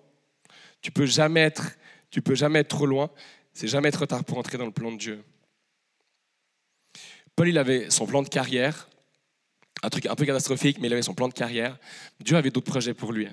Tu 0.81 0.91
peux 0.91 1.05
jamais 1.05 1.39
être, 1.39 1.75
tu 2.13 2.21
peux 2.21 2.36
jamais 2.36 2.60
être 2.60 2.68
trop 2.68 2.86
loin. 2.86 3.10
C'est 3.54 3.68
jamais 3.68 3.89
trop 3.89 4.06
tard 4.06 4.24
pour 4.24 4.38
entrer 4.38 4.60
dans 4.60 4.68
le 4.68 4.71
plan 4.71 4.92
de 4.92 4.98
Dieu. 4.98 5.24
Paul, 7.36 7.50
il 7.50 7.57
avait 7.57 7.89
son 7.89 8.06
plan 8.06 8.21
de 8.21 8.30
carrière, 8.30 8.88
un 9.81 9.89
truc 9.89 10.06
un 10.06 10.13
peu 10.13 10.24
catastrophique, 10.24 10.77
mais 10.80 10.86
il 10.86 10.94
avait 10.94 11.01
son 11.01 11.15
plan 11.15 11.27
de 11.27 11.33
carrière. 11.33 11.75
Dieu 12.19 12.38
avait 12.38 12.51
d'autres 12.51 12.69
projets 12.69 12.94
pour 12.94 13.13
lui. 13.13 13.27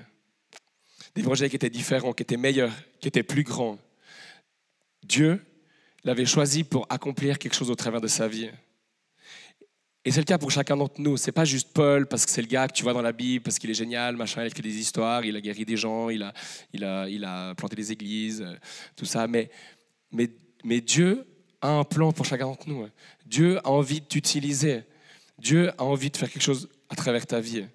Des 1.14 1.22
projets 1.22 1.50
qui 1.50 1.56
étaient 1.56 1.68
différents, 1.68 2.14
qui 2.14 2.22
étaient 2.22 2.38
meilleurs, 2.38 2.72
qui 3.00 3.08
étaient 3.08 3.22
plus 3.22 3.42
grands. 3.42 3.78
Dieu 5.02 5.44
l'avait 6.02 6.24
choisi 6.24 6.64
pour 6.64 6.86
accomplir 6.88 7.38
quelque 7.38 7.54
chose 7.54 7.70
au 7.70 7.74
travers 7.74 8.00
de 8.00 8.08
sa 8.08 8.28
vie. 8.28 8.48
Et 10.04 10.10
c'est 10.10 10.20
le 10.20 10.24
cas 10.24 10.38
pour 10.38 10.50
chacun 10.50 10.76
d'entre 10.76 10.98
nous. 11.00 11.16
C'est 11.18 11.32
pas 11.32 11.44
juste 11.44 11.72
Paul 11.74 12.06
parce 12.06 12.24
que 12.24 12.32
c'est 12.32 12.40
le 12.40 12.46
gars 12.46 12.66
que 12.68 12.72
tu 12.72 12.82
vois 12.82 12.94
dans 12.94 13.02
la 13.02 13.12
Bible, 13.12 13.42
parce 13.42 13.58
qu'il 13.58 13.68
est 13.70 13.74
génial, 13.74 14.16
machin, 14.16 14.42
il 14.42 14.46
a 14.46 14.50
fait 14.50 14.62
des 14.62 14.78
histoires, 14.78 15.24
il 15.24 15.36
a 15.36 15.40
guéri 15.40 15.66
des 15.66 15.76
gens, 15.76 16.08
il 16.08 16.22
a, 16.22 17.54
planté 17.54 17.76
des 17.76 17.92
églises, 17.92 18.40
euh, 18.40 18.54
tout 18.96 19.04
ça. 19.04 19.26
Mais, 19.26 19.50
Dieu 20.80 21.26
a 21.60 21.68
un 21.68 21.84
plan 21.84 22.12
pour 22.12 22.24
chacun 22.24 22.46
d'entre 22.46 22.66
nous. 22.66 22.88
Dieu 23.26 23.58
a 23.58 23.70
envie 23.70 24.00
de 24.00 24.06
t'utiliser. 24.06 24.84
Dieu 25.38 25.70
a 25.78 25.84
envie 25.84 26.10
de 26.10 26.16
faire 26.16 26.30
quelque 26.30 26.42
chose 26.42 26.70
à 26.88 26.96
travers 26.96 27.26
ta 27.26 27.40
vie. 27.40 27.66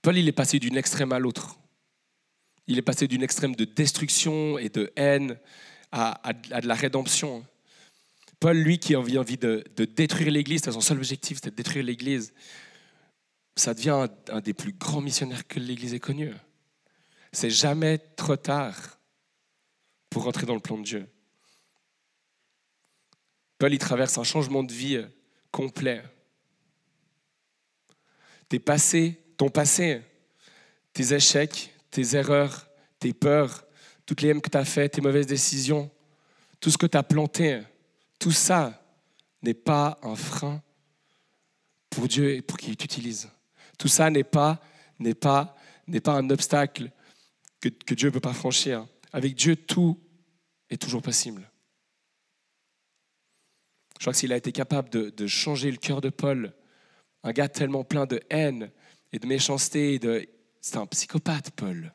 Paul, 0.00 0.16
il 0.16 0.28
est 0.28 0.32
passé 0.32 0.60
d'une 0.60 0.76
extrême 0.76 1.10
à 1.10 1.18
l'autre. 1.18 1.58
Il 2.68 2.78
est 2.78 2.82
passé 2.82 3.08
d'une 3.08 3.22
extrême 3.22 3.56
de 3.56 3.64
destruction 3.64 4.58
et 4.58 4.68
de 4.68 4.92
haine 4.94 5.38
à, 5.90 6.20
à 6.28 6.60
de 6.60 6.68
la 6.68 6.74
rédemption. 6.74 7.44
Paul, 8.44 8.58
lui, 8.58 8.78
qui 8.78 8.94
a 8.94 9.00
envie, 9.00 9.38
de, 9.38 9.64
détruire 9.96 10.30
l'Église, 10.30 10.62
son 10.62 10.82
seul 10.82 10.98
objectif, 10.98 11.38
c'était 11.38 11.50
de 11.50 11.56
détruire 11.56 11.82
l'Église, 11.82 12.34
ça 13.56 13.72
devient 13.72 14.06
un, 14.28 14.40
des 14.42 14.52
plus 14.52 14.74
grands 14.74 15.00
missionnaires 15.00 15.48
que 15.48 15.58
l'Église 15.58 15.94
ait 15.94 15.98
connu. 15.98 16.30
C'est 17.32 17.48
jamais 17.48 17.96
trop 17.96 18.36
tard 18.36 18.98
pour 20.10 20.24
rentrer 20.24 20.44
dans 20.44 20.52
le 20.52 20.60
plan 20.60 20.76
de 20.76 20.82
Dieu. 20.82 21.06
Paul, 23.56 23.72
il 23.72 23.78
traverse 23.78 24.18
un 24.18 24.24
changement 24.24 24.62
de 24.62 24.74
vie 24.74 25.02
complet. 25.50 26.02
Tes 28.50 28.58
passés, 28.58 29.22
ton 29.38 29.48
passé, 29.48 30.02
tes 30.92 31.14
échecs, 31.14 31.72
tes 31.90 32.14
erreurs, 32.14 32.68
tes 32.98 33.14
peurs, 33.14 33.64
toutes 34.04 34.20
les 34.20 34.28
M 34.28 34.42
que 34.42 34.50
tu 34.50 34.58
as 34.58 34.66
faites, 34.66 34.92
tes 34.92 35.00
mauvaises 35.00 35.26
décisions, 35.26 35.90
tout 36.60 36.70
ce 36.70 36.76
que 36.76 36.84
tu 36.84 36.98
as 36.98 37.02
planté, 37.02 37.62
tout 38.24 38.32
ça 38.32 38.82
n'est 39.42 39.52
pas 39.52 39.98
un 40.02 40.16
frein 40.16 40.62
pour 41.90 42.08
Dieu 42.08 42.36
et 42.36 42.40
pour 42.40 42.56
qu'il 42.56 42.74
t'utilise. 42.74 43.28
Tout 43.78 43.88
ça 43.88 44.08
n'est 44.08 44.24
pas, 44.24 44.62
un 44.98 46.30
obstacle 46.30 46.90
que, 47.60 47.92
Dieu 47.92 48.08
ne 48.08 48.14
peut 48.14 48.20
pas 48.20 48.32
franchir. 48.32 48.86
Avec 49.12 49.34
Dieu, 49.34 49.56
tout 49.56 50.00
est 50.70 50.80
toujours 50.80 51.02
possible. 51.02 51.50
Je 53.98 54.04
crois 54.04 54.14
que 54.14 54.18
s'il 54.18 54.32
a 54.32 54.38
été 54.38 54.52
capable 54.52 54.88
de, 54.88 55.26
changer 55.26 55.70
le 55.70 55.76
cœur 55.76 56.00
de 56.00 56.08
Paul, 56.08 56.54
un 57.24 57.32
gars 57.32 57.50
tellement 57.50 57.84
plein 57.84 58.06
de 58.06 58.22
haine 58.30 58.70
et 59.12 59.18
de 59.18 59.26
méchanceté, 59.26 60.00
c'est 60.62 60.78
un 60.78 60.86
psychopathe, 60.86 61.50
Paul. 61.50 61.92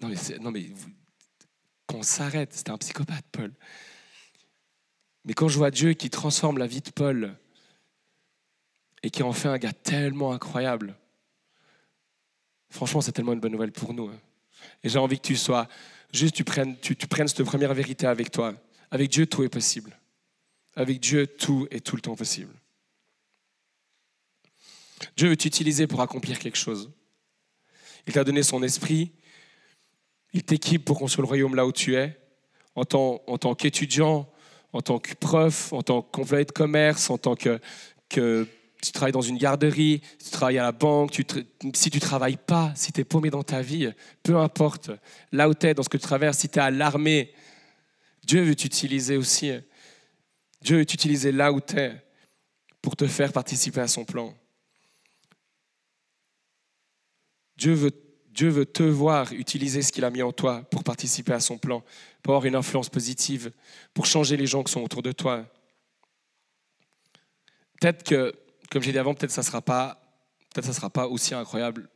Non 0.00 0.08
mais, 0.08 0.38
non 0.40 0.50
mais 0.50 0.72
qu'on 1.86 2.02
s'arrête, 2.02 2.52
c'était 2.52 2.72
un 2.72 2.78
psychopathe, 2.78 3.26
Paul. 3.30 3.54
Mais 5.26 5.34
quand 5.34 5.48
je 5.48 5.58
vois 5.58 5.70
Dieu 5.70 5.92
qui 5.92 6.08
transforme 6.08 6.58
la 6.58 6.66
vie 6.66 6.80
de 6.80 6.90
Paul 6.90 7.36
et 9.02 9.10
qui 9.10 9.22
en 9.22 9.32
fait 9.32 9.48
un 9.48 9.58
gars 9.58 9.72
tellement 9.72 10.32
incroyable, 10.32 10.96
franchement, 12.70 13.00
c'est 13.00 13.12
tellement 13.12 13.32
une 13.32 13.40
bonne 13.40 13.52
nouvelle 13.52 13.72
pour 13.72 13.92
nous. 13.92 14.08
Hein. 14.08 14.18
Et 14.84 14.88
j'ai 14.88 14.98
envie 14.98 15.18
que 15.18 15.26
tu 15.26 15.36
sois 15.36 15.68
juste 16.12 16.34
tu 16.36 16.44
prennes, 16.44 16.78
tu, 16.78 16.94
prennes 16.94 17.28
cette 17.28 17.44
première 17.44 17.74
vérité 17.74 18.06
avec 18.06 18.30
toi. 18.30 18.54
Avec 18.90 19.10
Dieu, 19.10 19.26
tout 19.26 19.42
est 19.42 19.48
possible. 19.48 19.98
Avec 20.76 21.00
Dieu, 21.00 21.26
tout 21.26 21.66
est 21.72 21.80
tout 21.80 21.96
le 21.96 22.02
temps 22.02 22.14
possible. 22.14 22.54
Dieu 25.16 25.28
veut 25.28 25.36
t'utiliser 25.36 25.86
pour 25.86 26.00
accomplir 26.00 26.38
quelque 26.38 26.56
chose. 26.56 26.90
Il 28.06 28.12
t'a 28.12 28.22
donné 28.22 28.44
son 28.44 28.62
esprit. 28.62 29.12
Il 30.32 30.44
t'équipe 30.44 30.84
pour 30.84 30.98
construire 30.98 31.22
le 31.22 31.28
royaume 31.28 31.54
là 31.56 31.66
où 31.66 31.72
tu 31.72 31.96
es. 31.96 32.16
En 32.76 32.84
tant 32.84 33.54
qu'étudiant, 33.54 34.30
en 34.76 34.82
tant 34.82 34.98
que 34.98 35.14
prof, 35.14 35.72
en 35.72 35.82
tant 35.82 36.02
qu'employé 36.02 36.44
de 36.44 36.52
commerce, 36.52 37.08
en 37.08 37.16
tant 37.16 37.34
que, 37.34 37.58
que 38.10 38.46
tu 38.82 38.92
travailles 38.92 39.12
dans 39.12 39.22
une 39.22 39.38
garderie, 39.38 40.02
tu 40.22 40.30
travailles 40.30 40.58
à 40.58 40.64
la 40.64 40.72
banque, 40.72 41.18
si 41.74 41.90
tu 41.90 41.98
travailles 41.98 42.36
pas, 42.36 42.72
si 42.76 42.92
tu 42.92 43.00
es 43.00 43.04
paumé 43.04 43.30
dans 43.30 43.42
ta 43.42 43.62
vie, 43.62 43.90
peu 44.22 44.36
importe, 44.36 44.90
là 45.32 45.48
où 45.48 45.54
tu 45.54 45.66
es, 45.66 45.72
dans 45.72 45.82
ce 45.82 45.88
que 45.88 45.96
tu 45.96 46.02
traverses, 46.02 46.38
si 46.38 46.50
tu 46.50 46.58
es 46.58 46.62
à 46.62 46.70
l'armée, 46.70 47.32
Dieu 48.22 48.42
veut 48.42 48.54
t'utiliser 48.54 49.16
aussi. 49.16 49.50
Dieu 50.60 50.78
veut 50.78 50.86
t'utiliser 50.86 51.32
là 51.32 51.52
où 51.52 51.60
tu 51.60 51.78
es 51.78 51.92
pour 52.82 52.96
te 52.96 53.06
faire 53.06 53.32
participer 53.32 53.80
à 53.80 53.88
son 53.88 54.04
plan. 54.04 54.34
Dieu 57.56 57.72
veut, 57.72 57.92
Dieu 58.36 58.50
veut 58.50 58.66
te 58.66 58.82
voir 58.82 59.32
utiliser 59.32 59.80
ce 59.80 59.90
qu'il 59.90 60.04
a 60.04 60.10
mis 60.10 60.22
en 60.22 60.30
toi 60.30 60.62
pour 60.70 60.84
participer 60.84 61.32
à 61.32 61.40
son 61.40 61.56
plan, 61.56 61.82
pour 62.22 62.34
avoir 62.34 62.44
une 62.44 62.54
influence 62.54 62.90
positive, 62.90 63.50
pour 63.94 64.04
changer 64.04 64.36
les 64.36 64.46
gens 64.46 64.62
qui 64.62 64.70
sont 64.70 64.82
autour 64.82 65.02
de 65.02 65.10
toi. 65.10 65.46
Peut-être 67.80 68.02
que, 68.02 68.34
comme 68.70 68.82
j'ai 68.82 68.92
dit 68.92 68.98
avant, 68.98 69.14
peut-être 69.14 69.30
ça 69.30 69.42
sera 69.42 69.62
pas, 69.62 70.02
peut-être 70.52 70.66
ça 70.66 70.74
sera 70.74 70.90
pas 70.90 71.08
aussi 71.08 71.34
incroyable 71.34 71.88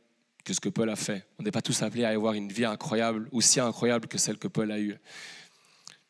que 0.43 0.53
ce 0.53 0.59
que 0.59 0.69
Paul 0.69 0.89
a 0.89 0.95
fait. 0.95 1.27
On 1.37 1.43
n'est 1.43 1.51
pas 1.51 1.61
tous 1.61 1.83
appelés 1.83 2.05
à 2.05 2.09
avoir 2.09 2.33
une 2.33 2.51
vie 2.51 2.65
incroyable, 2.65 3.29
aussi 3.31 3.59
incroyable 3.59 4.07
que 4.07 4.17
celle 4.17 4.39
que 4.39 4.47
Paul 4.47 4.71
a 4.71 4.79
eue. 4.79 4.97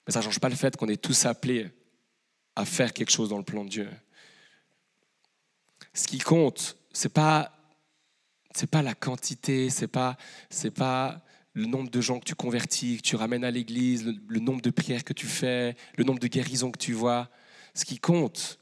Mais 0.07 0.13
ça 0.13 0.19
ne 0.19 0.23
change 0.23 0.39
pas 0.39 0.49
le 0.49 0.55
fait 0.55 0.77
qu'on 0.77 0.87
est 0.87 1.01
tous 1.01 1.25
appelés 1.25 1.69
à 2.55 2.63
faire 2.63 2.93
quelque 2.93 3.11
chose 3.11 3.27
dans 3.27 3.37
le 3.37 3.43
plan 3.43 3.65
de 3.65 3.69
Dieu. 3.69 3.89
Ce 5.93 6.07
qui 6.07 6.19
compte, 6.19 6.77
c'est 6.93 7.11
pas 7.11 7.51
c'est 8.53 8.69
pas 8.69 8.81
la 8.81 8.93
quantité, 8.93 9.69
c'est 9.69 9.87
pas 9.87 10.17
c'est 10.49 10.71
pas 10.71 11.21
le 11.53 11.65
nombre 11.65 11.89
de 11.89 12.01
gens 12.01 12.19
que 12.19 12.25
tu 12.25 12.35
convertis, 12.35 12.97
que 12.97 13.01
tu 13.01 13.15
ramènes 13.15 13.43
à 13.43 13.51
l'église, 13.51 14.05
le, 14.05 14.39
nombre 14.39 14.61
de 14.61 14.69
prières 14.69 15.03
que 15.03 15.13
tu 15.13 15.25
fais, 15.25 15.75
le 15.97 16.03
nombre 16.03 16.19
de 16.19 16.27
guérisons 16.27 16.71
que 16.71 16.77
tu 16.77 16.93
vois. 16.93 17.29
Ce 17.73 17.83
qui 17.83 17.99
compte, 17.99 18.57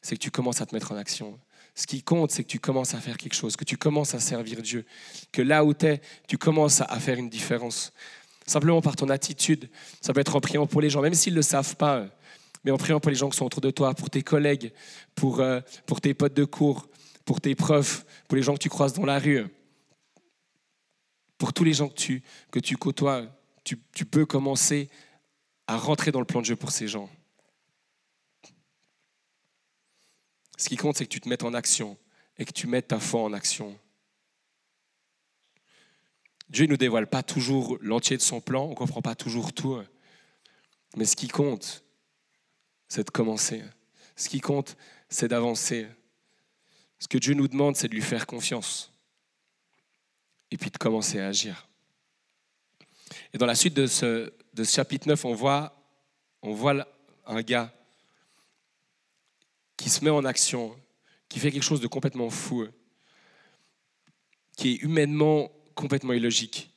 c'est 0.00 0.16
que 0.16 0.20
tu 0.20 0.30
commences 0.30 0.60
à 0.60 0.66
te 0.66 0.74
mettre 0.74 0.92
en 0.92 0.96
action. 0.96 1.38
Ce 1.74 1.86
qui 1.86 2.02
compte, 2.02 2.30
c'est 2.30 2.42
que 2.42 2.48
tu 2.48 2.58
commences 2.58 2.94
à 2.94 3.00
faire 3.00 3.18
quelque 3.18 3.34
chose, 3.34 3.54
que 3.54 3.64
tu 3.64 3.76
commences 3.76 4.14
à 4.14 4.20
servir 4.20 4.62
Dieu, 4.62 4.86
que 5.30 5.42
là 5.42 5.62
où 5.62 5.74
tu 5.74 5.86
es, 5.86 6.00
tu 6.26 6.38
commences 6.38 6.80
à 6.80 6.98
faire 7.00 7.18
une 7.18 7.28
différence. 7.28 7.92
Simplement 8.46 8.80
par 8.80 8.96
ton 8.96 9.10
attitude, 9.10 9.68
ça 10.00 10.14
peut 10.14 10.20
être 10.20 10.36
en 10.36 10.40
priant 10.40 10.66
pour 10.66 10.80
les 10.80 10.88
gens, 10.88 11.02
même 11.02 11.14
s'ils 11.14 11.34
ne 11.34 11.38
le 11.38 11.42
savent 11.42 11.76
pas, 11.76 12.06
mais 12.64 12.70
en 12.70 12.78
priant 12.78 12.98
pour 12.98 13.10
les 13.10 13.16
gens 13.16 13.28
qui 13.28 13.36
sont 13.36 13.44
autour 13.44 13.60
de 13.60 13.70
toi, 13.70 13.92
pour 13.92 14.08
tes 14.08 14.22
collègues, 14.22 14.72
pour, 15.14 15.40
euh, 15.40 15.60
pour 15.84 16.00
tes 16.00 16.14
potes 16.14 16.34
de 16.34 16.44
cours, 16.44 16.88
pour 17.26 17.40
tes 17.40 17.54
profs, 17.54 18.06
pour 18.28 18.36
les 18.36 18.42
gens 18.42 18.54
que 18.54 18.62
tu 18.62 18.70
croises 18.70 18.94
dans 18.94 19.04
la 19.04 19.18
rue, 19.18 19.46
pour 21.36 21.52
tous 21.52 21.64
les 21.64 21.74
gens 21.74 21.88
que 21.88 21.94
tu, 21.94 22.22
que 22.50 22.60
tu 22.60 22.78
côtoies, 22.78 23.26
tu, 23.64 23.76
peux 24.06 24.24
commencer 24.24 24.88
à 25.66 25.76
rentrer 25.76 26.12
dans 26.12 26.20
le 26.20 26.24
plan 26.24 26.40
de 26.40 26.46
Dieu 26.46 26.56
pour 26.56 26.70
ces 26.70 26.86
gens. 26.86 27.10
Ce 30.56 30.68
qui 30.68 30.76
compte, 30.76 30.96
c'est 30.96 31.04
que 31.04 31.10
tu 31.10 31.20
te 31.20 31.28
mettes 31.28 31.42
en 31.42 31.52
action 31.52 31.98
et 32.38 32.44
que 32.44 32.52
tu 32.52 32.68
mettes 32.68 32.88
ta 32.88 33.00
foi 33.00 33.20
en 33.22 33.32
action. 33.32 33.78
Dieu 36.48 36.66
ne 36.66 36.70
nous 36.70 36.76
dévoile 36.76 37.08
pas 37.08 37.24
toujours 37.24 37.76
l'entier 37.80 38.16
de 38.16 38.22
son 38.22 38.40
plan, 38.40 38.66
on 38.66 38.70
ne 38.70 38.74
comprend 38.76 39.02
pas 39.02 39.16
toujours 39.16 39.52
tout. 39.52 39.82
Mais 40.96 41.04
ce 41.04 41.16
qui 41.16 41.26
compte, 41.26 41.84
c'est 42.86 43.04
de 43.04 43.10
commencer. 43.10 43.64
Ce 44.14 44.28
qui 44.28 44.40
compte, 44.40 44.76
c'est 45.08 45.28
d'avancer. 45.28 45.88
Ce 46.98 47.08
que 47.08 47.18
Dieu 47.18 47.34
nous 47.34 47.48
demande, 47.48 47.76
c'est 47.76 47.88
de 47.88 47.94
lui 47.94 48.02
faire 48.02 48.26
confiance. 48.26 48.92
Et 50.50 50.56
puis 50.56 50.70
de 50.70 50.78
commencer 50.78 51.20
à 51.20 51.28
agir. 51.28 51.68
Et 53.32 53.38
dans 53.38 53.46
la 53.46 53.54
suite 53.54 53.74
de 53.74 53.86
ce, 53.86 54.32
chapitre 54.64 55.08
9, 55.08 55.24
on 55.24 55.34
voit, 55.34 55.72
un 57.26 57.42
gars 57.42 57.72
qui 59.76 59.90
se 59.90 60.04
met 60.04 60.10
en 60.10 60.24
action, 60.24 60.74
qui 61.28 61.38
fait 61.38 61.50
quelque 61.50 61.62
chose 61.62 61.80
de 61.80 61.86
complètement 61.86 62.30
fou, 62.30 62.66
qui 64.56 64.72
est 64.72 64.76
humainement 64.76 65.50
complètement 65.74 66.12
illogique. 66.12 66.70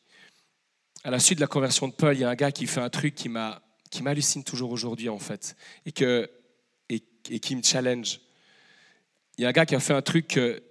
À 1.04 1.12
la 1.12 1.20
suite 1.20 1.38
de 1.38 1.44
la 1.44 1.48
conversion 1.48 1.88
de 1.88 1.94
Paul, 1.94 2.16
il 2.16 2.22
y 2.22 2.24
a 2.24 2.30
un 2.30 2.36
gars 2.36 2.52
qui 2.52 2.68
fait 2.68 2.82
un 2.82 2.90
truc 2.90 3.16
qui 3.16 3.30
m'a 3.30 3.64
qui 3.90 4.04
m'hallucine 4.04 4.44
toujours 4.44 4.72
aujourd'hui 4.72 5.10
en 5.10 5.20
fait 5.20 5.56
et, 5.86 5.92
qui 5.92 7.56
me 7.56 7.64
challenge. 7.64 8.20
Il 9.40 9.44
y 9.44 9.46
a 9.46 9.48
un 9.48 9.54
gars 9.54 9.66
qui 9.66 9.74
a 9.74 9.80
fait 9.80 9.94
un 9.94 10.02
truc 10.02 10.28
que 10.28 10.62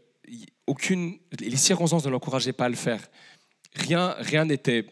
aucune 0.66 1.18
les 1.40 1.56
circonstances 1.56 2.04
ne 2.04 2.10
l'encourageaient 2.10 2.52
pas 2.52 2.66
à 2.66 2.68
le 2.68 2.76
faire. 2.76 3.00
Rien 3.72 4.14
rien 4.18 4.44
n'était 4.44 4.84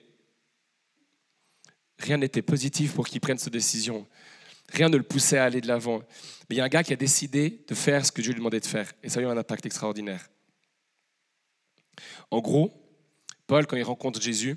rien 1.99 2.17
n'était 2.17 2.41
positif 2.41 2.95
pour 2.95 3.07
qu'il 3.07 3.21
prenne 3.21 3.37
cette 3.37 3.53
décision. 3.53 4.07
Rien 4.73 4.89
ne 4.89 4.97
le 4.97 5.03
poussait 5.03 5.37
à 5.37 5.45
aller 5.45 5.61
de 5.61 5.69
l'avant. 5.69 5.99
Mais 6.49 6.57
il 6.57 6.57
y 6.57 6.61
a 6.63 6.65
un 6.65 6.69
gars 6.69 6.83
qui 6.83 6.95
a 6.95 6.97
décidé 6.97 7.67
de 7.69 7.75
faire 7.75 8.07
ce 8.07 8.13
que 8.13 8.23
Dieu 8.23 8.33
lui 8.33 8.39
demandait 8.39 8.61
de 8.61 8.67
faire. 8.67 8.91
Et 9.03 9.11
ça 9.11 9.21
a 9.21 9.23
eu 9.23 9.27
un 9.27 9.37
impact 9.37 9.67
extraordinaire. 9.67 10.27
En 12.31 12.41
gros, 12.41 12.73
Paul, 13.47 13.67
quand 13.67 13.77
il 13.77 13.83
rencontre 13.83 14.23
Jésus, 14.23 14.57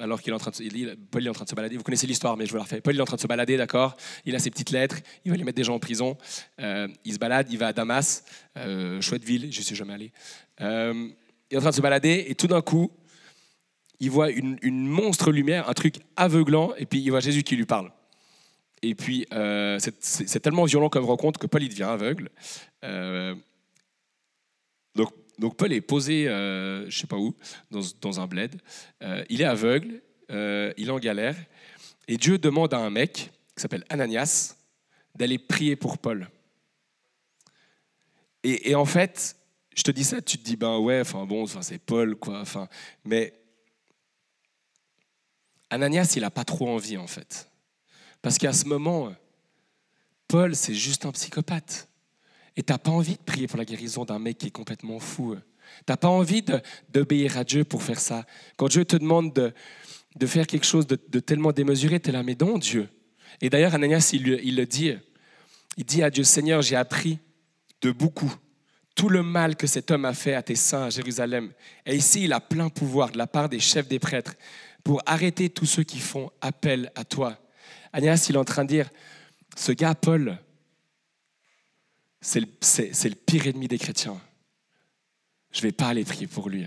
alors 0.00 0.20
qu'il 0.20 0.32
est 0.32 0.36
en 0.36 0.38
train 0.38 0.50
de, 0.50 0.94
Paul 1.10 1.26
est 1.26 1.28
en 1.28 1.32
train 1.32 1.44
de 1.44 1.50
se 1.50 1.54
balader. 1.54 1.76
Vous 1.76 1.82
connaissez 1.82 2.06
l'histoire, 2.06 2.36
mais 2.36 2.46
je 2.46 2.50
vous 2.50 2.56
la 2.56 2.62
refais. 2.62 2.80
Paul 2.80 2.96
est 2.96 3.00
en 3.00 3.04
train 3.04 3.16
de 3.16 3.20
se 3.20 3.26
balader, 3.26 3.56
d'accord? 3.56 3.96
Il 4.24 4.34
a 4.34 4.38
ses 4.38 4.50
petites 4.50 4.70
lettres, 4.70 4.96
il 5.24 5.30
va 5.30 5.36
les 5.36 5.44
mettre 5.44 5.56
des 5.56 5.64
gens 5.64 5.74
en 5.74 5.78
prison. 5.78 6.16
Euh, 6.60 6.88
il 7.04 7.14
se 7.14 7.18
balade, 7.18 7.48
il 7.50 7.58
va 7.58 7.68
à 7.68 7.72
Damas, 7.72 8.24
euh, 8.56 9.00
chouette 9.00 9.24
ville, 9.24 9.52
je 9.52 9.60
suis 9.60 9.74
jamais 9.74 9.94
allé. 9.94 10.12
Euh, 10.60 11.08
il 11.50 11.54
est 11.54 11.58
en 11.58 11.60
train 11.60 11.70
de 11.70 11.74
se 11.74 11.80
balader 11.80 12.26
et 12.28 12.34
tout 12.34 12.46
d'un 12.46 12.62
coup, 12.62 12.90
il 14.00 14.10
voit 14.10 14.30
une, 14.30 14.58
une, 14.62 14.86
monstre 14.86 15.32
lumière, 15.32 15.68
un 15.68 15.74
truc 15.74 15.96
aveuglant, 16.16 16.72
et 16.76 16.86
puis 16.86 17.00
il 17.00 17.10
voit 17.10 17.20
Jésus 17.20 17.42
qui 17.42 17.56
lui 17.56 17.66
parle. 17.66 17.90
Et 18.80 18.94
puis, 18.94 19.26
euh, 19.32 19.78
c'est 19.80 20.40
tellement 20.40 20.64
violent 20.64 20.88
comme 20.88 21.04
rencontre 21.04 21.40
que 21.40 21.48
Paul 21.48 21.64
il 21.64 21.68
devient 21.68 21.82
aveugle. 21.84 22.30
Donc, 24.94 25.12
donc, 25.38 25.56
Paul 25.56 25.72
est 25.72 25.80
posé, 25.80 26.28
euh, 26.28 26.82
je 26.82 26.86
ne 26.86 26.90
sais 26.90 27.06
pas 27.06 27.16
où, 27.16 27.34
dans, 27.70 28.20
un 28.20 28.26
bled. 28.26 28.60
il 29.28 29.40
est 29.40 29.44
aveugle, 29.44 30.02
il 30.30 30.88
est 30.88 30.90
en 30.90 30.98
galère. 30.98 31.36
Et 32.08 32.16
Dieu 32.16 32.38
demande 32.38 32.74
à 32.74 32.78
un 32.78 32.90
mec 32.90 33.30
qui 33.54 33.62
s'appelle 33.62 33.84
Ananias 33.88 34.56
d'aller 35.14 35.38
prier 35.38 35.76
pour 35.76 35.98
Paul. 35.98 36.28
Et, 38.42 38.70
et, 38.70 38.74
en 38.74 38.84
fait, 38.84 39.36
je 39.76 39.82
te 39.82 39.90
dis 39.90 40.04
ça, 40.04 40.20
tu 40.20 40.38
te 40.38 40.44
dis, 40.44 40.56
ben 40.56 40.78
ouais, 40.78 41.00
enfin 41.00 41.24
bon, 41.24 41.46
c'est 41.46 41.78
Paul, 41.78 42.16
quoi. 42.16 42.40
Enfin, 42.40 42.68
mais 43.04 43.32
Ananias, 45.70 46.14
il 46.16 46.22
n'a 46.22 46.30
pas 46.30 46.44
trop 46.44 46.68
envie, 46.68 46.96
en 46.96 47.06
fait. 47.06 47.48
Parce 48.22 48.38
qu'à 48.38 48.52
ce 48.52 48.64
moment, 48.64 49.12
Paul, 50.26 50.56
c'est 50.56 50.74
juste 50.74 51.06
un 51.06 51.12
psychopathe. 51.12 51.88
Et 52.58 52.62
tu 52.64 52.72
n'as 52.72 52.78
pas 52.78 52.90
envie 52.90 53.12
de 53.12 53.22
prier 53.22 53.46
pour 53.46 53.56
la 53.56 53.64
guérison 53.64 54.04
d'un 54.04 54.18
mec 54.18 54.38
qui 54.38 54.48
est 54.48 54.50
complètement 54.50 54.98
fou. 54.98 55.36
Tu 55.36 55.82
n'as 55.88 55.96
pas 55.96 56.08
envie 56.08 56.44
d'obéir 56.92 57.38
à 57.38 57.44
Dieu 57.44 57.62
pour 57.62 57.84
faire 57.84 58.00
ça. 58.00 58.26
Quand 58.56 58.66
Dieu 58.66 58.84
te 58.84 58.96
demande 58.96 59.32
de, 59.32 59.52
de 60.16 60.26
faire 60.26 60.44
quelque 60.44 60.66
chose 60.66 60.84
de, 60.88 61.20
tellement 61.20 61.52
démesuré, 61.52 62.00
tu 62.00 62.08
es 62.08 62.12
là, 62.12 62.24
mais 62.24 62.36
non, 62.38 62.58
Dieu. 62.58 62.88
Et 63.40 63.48
d'ailleurs, 63.48 63.76
Ananias, 63.76 64.10
il, 64.12 64.56
le 64.56 64.66
dit. 64.66 64.92
Il 65.76 65.84
dit 65.84 66.02
à 66.02 66.10
Dieu, 66.10 66.24
Seigneur, 66.24 66.60
j'ai 66.60 66.74
appris 66.74 67.20
de 67.80 67.92
beaucoup 67.92 68.34
tout 68.96 69.08
le 69.08 69.22
mal 69.22 69.54
que 69.54 69.68
cet 69.68 69.92
homme 69.92 70.04
a 70.04 70.12
fait 70.12 70.34
à 70.34 70.42
tes 70.42 70.56
saints 70.56 70.86
à 70.86 70.90
Jérusalem. 70.90 71.52
Et 71.86 71.94
ici, 71.94 72.24
il 72.24 72.32
a 72.32 72.40
plein 72.40 72.70
pouvoir 72.70 73.12
de 73.12 73.18
la 73.18 73.28
part 73.28 73.48
des 73.48 73.60
chefs 73.60 73.86
des 73.86 74.00
prêtres 74.00 74.34
pour 74.82 75.00
arrêter 75.06 75.48
tous 75.48 75.66
ceux 75.66 75.84
qui 75.84 76.00
font 76.00 76.32
appel 76.40 76.90
à 76.96 77.04
toi. 77.04 77.38
Agnès, 77.92 78.28
il 78.28 78.34
est 78.34 78.38
en 78.38 78.44
train 78.44 78.64
de 78.64 78.70
dire, 78.70 78.90
ce 79.56 79.70
gars, 79.70 79.94
Paul, 79.94 80.40
c'est 82.20 82.40
le, 82.40 83.14
pire 83.14 83.46
ennemi 83.46 83.68
des 83.68 83.78
chrétiens. 83.78 84.20
Je 85.52 85.58
ne 85.58 85.62
vais 85.62 85.72
pas 85.72 85.88
aller 85.88 86.04
prier 86.04 86.26
pour 86.26 86.48
lui. 86.48 86.66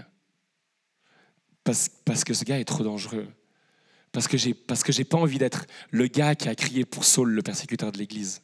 Parce, 1.63 1.89
que 2.25 2.34
ce 2.34 2.43
gars 2.43 2.60
est 2.60 2.65
trop 2.65 2.84
dangereux. 2.84 3.27
Parce 4.12 4.27
que 4.27 4.38
j'ai 4.38 4.53
parce 4.53 4.84
que 4.84 4.91
j'ai 4.91 5.03
pas 5.03 5.17
envie 5.17 5.38
d'être 5.38 5.65
le 5.89 6.08
gars 6.08 6.36
qui 6.36 6.50
a 6.50 6.55
crié 6.55 6.84
pour 6.84 7.05
Saul, 7.05 7.31
le 7.31 7.41
persécuteur 7.41 7.91
de 7.91 7.98
l'Église. 7.98 8.41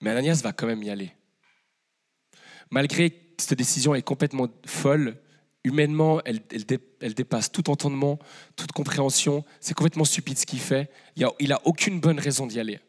Mais 0.00 0.10
Ananias 0.10 0.40
va 0.42 0.52
quand 0.52 0.66
même 0.66 0.82
y 0.82 0.90
aller. 0.90 1.12
Malgré 2.70 3.10
que 3.10 3.16
cette 3.38 3.56
décision 3.56 3.94
est 3.94 4.02
complètement 4.02 4.48
folle, 4.66 5.22
humainement, 5.64 6.20
elle, 6.24 7.14
dépasse 7.14 7.52
tout 7.52 7.70
entendement, 7.70 8.18
toute 8.56 8.72
compréhension. 8.72 9.44
C'est 9.60 9.74
complètement 9.74 10.04
stupide 10.04 10.38
ce 10.38 10.44
qu'il 10.44 10.60
fait. 10.60 10.90
Il 11.16 11.48
n'a 11.48 11.60
aucune 11.64 12.00
bonne 12.00 12.18
raison 12.18 12.46
d'y 12.46 12.58
aller. 12.58 12.80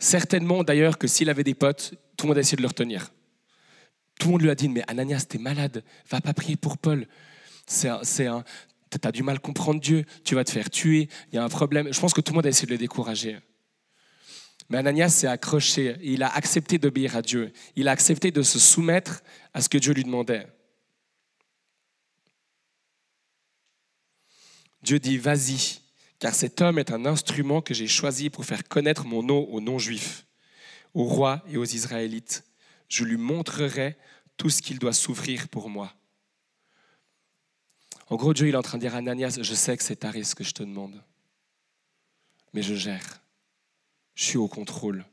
Certainement 0.00 0.64
d'ailleurs 0.64 0.96
que 0.96 1.06
s'il 1.06 1.28
avait 1.28 1.44
des 1.44 1.54
potes, 1.54 1.94
tout 2.16 2.24
le 2.24 2.30
monde 2.30 2.38
a 2.38 2.40
essayé 2.40 2.56
de 2.56 2.62
le 2.62 2.68
retenir. 2.68 3.12
Tout 4.18 4.28
le 4.28 4.32
monde 4.32 4.42
lui 4.42 4.50
a 4.50 4.54
dit, 4.54 4.68
mais 4.68 4.82
Ananias, 4.88 5.26
t'es 5.28 5.38
malade, 5.38 5.84
va 6.10 6.20
pas 6.22 6.32
prier 6.32 6.56
pour 6.56 6.78
Paul. 6.78 7.06
c'est 7.66 7.88
un, 8.26 8.44
t'as 8.88 9.12
du 9.12 9.22
mal 9.22 9.36
à 9.36 9.38
comprendre 9.38 9.78
Dieu, 9.78 10.04
tu 10.24 10.34
vas 10.34 10.42
te 10.42 10.50
faire 10.50 10.70
tuer, 10.70 11.08
il 11.30 11.36
y 11.36 11.38
a 11.38 11.44
un 11.44 11.48
problème. 11.50 11.92
Je 11.92 12.00
pense 12.00 12.14
que 12.14 12.22
tout 12.22 12.32
le 12.32 12.36
monde 12.36 12.46
a 12.46 12.48
essayé 12.48 12.66
de 12.66 12.72
le 12.72 12.78
décourager. 12.78 13.38
Mais 14.70 14.78
Ananias 14.78 15.10
s'est 15.10 15.26
accroché, 15.26 15.96
il 16.02 16.22
a 16.22 16.34
accepté 16.34 16.78
d'obéir 16.78 17.14
à 17.14 17.22
Dieu, 17.22 17.52
il 17.76 17.86
a 17.86 17.90
accepté 17.90 18.30
de 18.30 18.40
se 18.40 18.58
soumettre 18.58 19.22
à 19.52 19.60
ce 19.60 19.68
que 19.68 19.76
Dieu 19.76 19.92
lui 19.92 20.04
demandait. 20.04 20.46
Dieu 24.82 24.98
dit, 24.98 25.18
vas-y, 25.18 25.80
car 26.20 26.34
cet 26.34 26.60
homme 26.60 26.78
est 26.78 26.92
un 26.92 27.06
instrument 27.06 27.62
que 27.62 27.74
j'ai 27.74 27.88
choisi 27.88 28.28
pour 28.28 28.44
faire 28.44 28.68
connaître 28.68 29.06
mon 29.06 29.22
nom 29.22 29.48
aux 29.48 29.60
non-juifs, 29.60 30.26
aux 30.92 31.04
rois 31.04 31.42
et 31.48 31.56
aux 31.56 31.64
Israélites. 31.64 32.44
Je 32.88 33.04
lui 33.04 33.16
montrerai 33.16 33.96
tout 34.36 34.50
ce 34.50 34.60
qu'il 34.60 34.78
doit 34.78 34.92
souffrir 34.92 35.48
pour 35.48 35.70
moi. 35.70 35.94
En 38.08 38.16
gros, 38.16 38.34
Dieu 38.34 38.48
il 38.48 38.54
est 38.54 38.58
en 38.58 38.62
train 38.62 38.76
de 38.76 38.82
dire 38.82 38.94
à 38.94 38.98
Ananias, 38.98 39.38
je 39.40 39.54
sais 39.54 39.76
que 39.76 39.82
c'est 39.82 40.04
à 40.04 40.10
risque 40.10 40.38
que 40.38 40.44
je 40.44 40.52
te 40.52 40.62
demande, 40.62 41.02
mais 42.52 42.62
je 42.62 42.74
gère. 42.74 43.22
Je 44.14 44.24
suis 44.24 44.38
au 44.38 44.48
contrôle. 44.48 45.06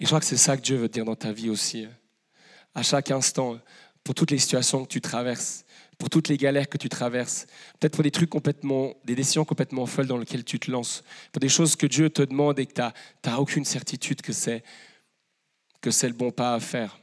Et 0.00 0.04
je 0.04 0.06
crois 0.06 0.18
que 0.18 0.26
c'est 0.26 0.36
ça 0.36 0.56
que 0.56 0.62
Dieu 0.62 0.76
veut 0.76 0.88
dire 0.88 1.04
dans 1.04 1.14
ta 1.14 1.32
vie 1.32 1.48
aussi. 1.48 1.86
À 2.74 2.82
chaque 2.82 3.12
instant, 3.12 3.60
pour 4.02 4.16
toutes 4.16 4.32
les 4.32 4.38
situations 4.38 4.84
que 4.84 4.90
tu 4.90 5.00
traverses, 5.00 5.64
pour 6.02 6.10
toutes 6.10 6.26
les 6.26 6.36
galères 6.36 6.68
que 6.68 6.78
tu 6.78 6.88
traverses, 6.88 7.46
peut-être 7.78 7.94
pour 7.94 8.02
des 8.02 8.10
trucs 8.10 8.28
complètement, 8.28 8.96
des 9.04 9.14
décisions 9.14 9.44
complètement 9.44 9.86
folles 9.86 10.08
dans 10.08 10.18
lesquelles 10.18 10.42
tu 10.42 10.58
te 10.58 10.68
lances, 10.68 11.04
pour 11.30 11.38
des 11.38 11.48
choses 11.48 11.76
que 11.76 11.86
Dieu 11.86 12.10
te 12.10 12.22
demande 12.22 12.58
et 12.58 12.66
que 12.66 12.72
tu 12.72 12.80
n'as 12.80 13.36
aucune 13.36 13.64
certitude 13.64 14.20
que 14.20 14.32
c'est 14.32 14.64
que 15.80 15.92
c'est 15.92 16.08
le 16.08 16.14
bon 16.14 16.32
pas 16.32 16.54
à 16.54 16.58
faire. 16.58 16.98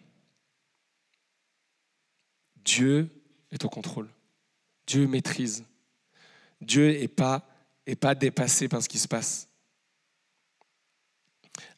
Dieu 2.58 3.10
est 3.52 3.64
au 3.64 3.70
contrôle. 3.70 4.10
Dieu 4.86 5.08
maîtrise. 5.08 5.64
Dieu 6.60 6.92
n'est 6.92 7.08
pas, 7.08 7.48
est 7.86 7.96
pas 7.96 8.16
dépassé 8.16 8.68
par 8.68 8.84
ce 8.84 8.90
qui 8.90 9.00
se 9.00 9.08
passe. 9.08 9.48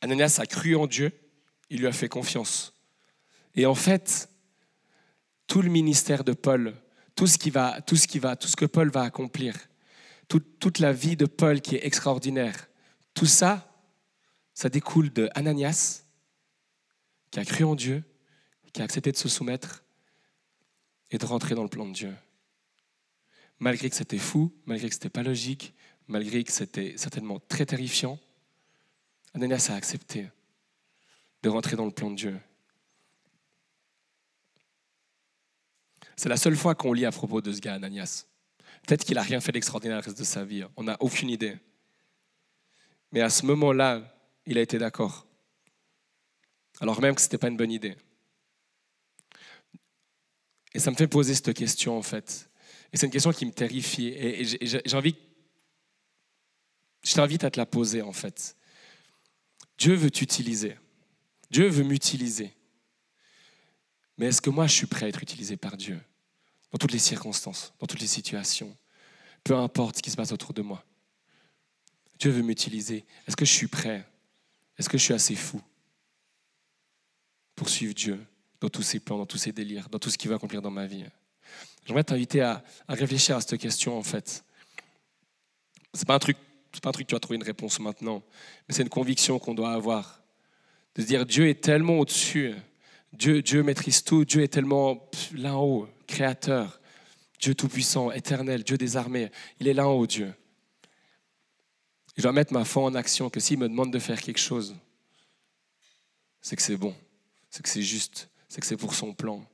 Ananias 0.01 0.39
a 0.39 0.47
cru 0.47 0.75
en 0.75 0.87
Dieu, 0.87 1.11
il 1.69 1.81
lui 1.81 1.87
a 1.87 1.91
fait 1.91 2.09
confiance. 2.09 2.73
Et 3.53 3.67
en 3.67 3.75
fait, 3.75 4.27
tout 5.45 5.61
le 5.61 5.69
ministère 5.69 6.23
de 6.23 6.33
Paul 6.33 6.73
tout 7.15 7.27
ce, 7.27 7.37
qui 7.37 7.49
va, 7.49 7.81
tout 7.81 7.95
ce, 7.95 8.07
qui 8.07 8.19
va, 8.19 8.35
tout 8.35 8.47
ce 8.47 8.55
que 8.55 8.65
Paul 8.65 8.89
va 8.89 9.03
accomplir, 9.03 9.55
toute 10.27 10.79
la 10.79 10.93
vie 10.93 11.15
de 11.15 11.25
Paul 11.25 11.61
qui 11.61 11.75
est 11.75 11.85
extraordinaire, 11.85 12.69
tout 13.13 13.25
ça, 13.25 13.71
ça 14.53 14.69
découle 14.69 15.11
de 15.11 15.29
Ananias, 15.35 16.03
qui 17.29 17.39
a 17.39 17.45
cru 17.45 17.63
en 17.63 17.75
Dieu, 17.75 18.03
qui 18.73 18.81
a 18.81 18.85
accepté 18.85 19.11
de 19.11 19.17
se 19.17 19.29
soumettre 19.29 19.83
et 21.09 21.17
de 21.17 21.25
rentrer 21.25 21.55
dans 21.55 21.63
le 21.63 21.69
plan 21.69 21.85
de 21.85 21.93
Dieu. 21.93 22.15
Malgré 23.59 23.89
que 23.89 23.95
c'était 23.95 24.17
fou, 24.17 24.53
malgré 24.65 24.87
que 24.87 24.95
ce 24.95 24.99
n'était 24.99 25.09
pas 25.09 25.23
logique, 25.23 25.73
malgré 26.07 26.43
que 26.43 26.51
c'était 26.51 26.95
certainement 26.97 27.39
très 27.39 27.65
terrifiant, 27.65 28.19
Ananias 29.33 29.67
a 29.69 29.75
accepté 29.75 30.29
de 31.43 31.49
rentrer 31.49 31.75
dans 31.75 31.85
le 31.85 31.91
plan 31.91 32.11
de 32.11 32.15
Dieu. 32.15 32.39
C'est 36.15 36.29
la 36.29 36.37
seule 36.37 36.55
fois 36.55 36.75
qu'on 36.75 36.93
lit 36.93 37.05
à 37.05 37.11
propos 37.11 37.41
de 37.41 37.51
ce 37.51 37.59
gars, 37.59 37.75
Ananias. 37.75 38.25
Peut-être 38.85 39.05
qu'il 39.05 39.15
n'a 39.15 39.21
rien 39.21 39.39
fait 39.39 39.51
d'extraordinaire 39.51 39.97
le 39.97 40.03
reste 40.03 40.17
de 40.17 40.23
sa 40.23 40.43
vie. 40.43 40.63
On 40.75 40.83
n'a 40.83 40.97
aucune 40.99 41.29
idée. 41.29 41.57
Mais 43.11 43.21
à 43.21 43.29
ce 43.29 43.45
moment-là, 43.45 44.01
il 44.45 44.57
a 44.57 44.61
été 44.61 44.77
d'accord. 44.77 45.27
Alors 46.79 46.99
même 47.01 47.13
que 47.15 47.21
ce 47.21 47.27
n'était 47.27 47.37
pas 47.37 47.47
une 47.47 47.57
bonne 47.57 47.71
idée. 47.71 47.95
Et 50.73 50.79
ça 50.79 50.89
me 50.89 50.95
fait 50.95 51.07
poser 51.07 51.35
cette 51.35 51.53
question, 51.53 51.97
en 51.97 52.01
fait. 52.01 52.49
Et 52.93 52.97
c'est 52.97 53.05
une 53.05 53.11
question 53.11 53.31
qui 53.31 53.45
me 53.45 53.51
terrifie. 53.51 54.07
Et 54.07 54.43
j'ai 54.43 54.95
envie. 54.95 55.15
Je 57.03 57.13
t'invite 57.13 57.43
à 57.43 57.51
te 57.51 57.59
la 57.59 57.65
poser, 57.65 58.01
en 58.01 58.13
fait. 58.13 58.55
Dieu 59.77 59.95
veut 59.95 60.11
t'utiliser. 60.11 60.77
Dieu 61.49 61.67
veut 61.67 61.83
m'utiliser. 61.83 62.53
Mais 64.17 64.27
est-ce 64.27 64.41
que 64.41 64.49
moi, 64.49 64.67
je 64.67 64.73
suis 64.73 64.87
prêt 64.87 65.05
à 65.05 65.09
être 65.09 65.23
utilisé 65.23 65.57
par 65.57 65.77
Dieu 65.77 65.99
dans 66.71 66.77
toutes 66.77 66.91
les 66.91 66.99
circonstances, 66.99 67.73
dans 67.79 67.87
toutes 67.87 68.01
les 68.01 68.07
situations, 68.07 68.75
peu 69.43 69.55
importe 69.55 69.97
ce 69.97 70.01
qui 70.01 70.11
se 70.11 70.17
passe 70.17 70.31
autour 70.31 70.53
de 70.53 70.61
moi? 70.61 70.85
Dieu 72.19 72.29
veut 72.31 72.43
m'utiliser. 72.43 73.05
Est-ce 73.27 73.35
que 73.35 73.45
je 73.45 73.51
suis 73.51 73.67
prêt? 73.67 74.05
Est-ce 74.77 74.89
que 74.89 74.97
je 74.97 75.03
suis 75.03 75.13
assez 75.13 75.35
fou 75.35 75.61
pour 77.55 77.67
suivre 77.67 77.93
Dieu 77.93 78.23
dans 78.59 78.69
tous 78.69 78.83
ses 78.83 78.99
plans, 78.99 79.17
dans 79.17 79.25
tous 79.25 79.37
ses 79.37 79.51
délires, 79.51 79.89
dans 79.89 79.99
tout 79.99 80.09
ce 80.09 80.17
qu'il 80.17 80.29
va 80.29 80.35
accomplir 80.35 80.61
dans 80.61 80.71
ma 80.71 80.85
vie? 80.85 81.05
J'aimerais 81.85 82.03
t'inviter 82.03 82.41
à, 82.41 82.63
réfléchir 82.87 83.35
à 83.35 83.41
cette 83.41 83.59
question 83.59 83.97
en 83.97 84.03
fait. 84.03 84.43
Ce 85.93 85.99
n'est 85.99 86.05
pas 86.05 86.15
un 86.15 86.19
truc 86.19 86.37
pas 86.81 86.89
un 86.89 86.93
truc 86.93 87.05
que 87.05 87.09
tu 87.09 87.15
vas 87.15 87.19
trouver 87.19 87.35
une 87.35 87.43
réponse 87.43 87.79
maintenant, 87.79 88.23
mais 88.67 88.73
c'est 88.73 88.83
une 88.83 88.89
conviction 88.89 89.39
qu'on 89.39 89.53
doit 89.53 89.73
avoir. 89.73 90.23
De 90.95 91.01
se 91.01 91.07
dire 91.07 91.25
Dieu 91.25 91.49
est 91.49 91.61
tellement 91.61 91.99
au-dessus, 91.99 92.53
Dieu, 93.13 93.41
Dieu 93.41 93.63
maîtrise 93.63 94.03
tout, 94.03 94.25
Dieu 94.25 94.41
est 94.41 94.47
tellement 94.47 95.09
là 95.33 95.55
haut, 95.57 95.87
créateur, 96.07 96.79
Dieu 97.39 97.55
tout-puissant, 97.55 98.11
éternel, 98.11 98.63
Dieu 98.63 98.77
des 98.77 98.97
armées. 98.97 99.31
Il 99.59 99.67
est 99.67 99.73
là 99.73 99.87
en 99.87 99.93
haut, 99.93 100.07
Dieu. 100.07 100.33
Je 102.15 102.21
dois 102.21 102.31
mettre 102.31 102.53
ma 102.53 102.65
foi 102.65 102.83
en 102.83 102.95
action, 102.95 103.29
que 103.29 103.39
s'il 103.39 103.57
me 103.57 103.67
demande 103.69 103.91
de 103.91 103.99
faire 103.99 104.21
quelque 104.21 104.39
chose, 104.39 104.75
c'est 106.41 106.55
que 106.55 106.61
c'est 106.61 106.77
bon, 106.77 106.95
c'est 107.49 107.63
que 107.63 107.69
c'est 107.69 107.81
juste, 107.81 108.29
c'est 108.47 108.61
que 108.61 108.67
c'est 108.67 108.77
pour 108.77 108.93
son 108.95 109.13
plan. 109.13 109.45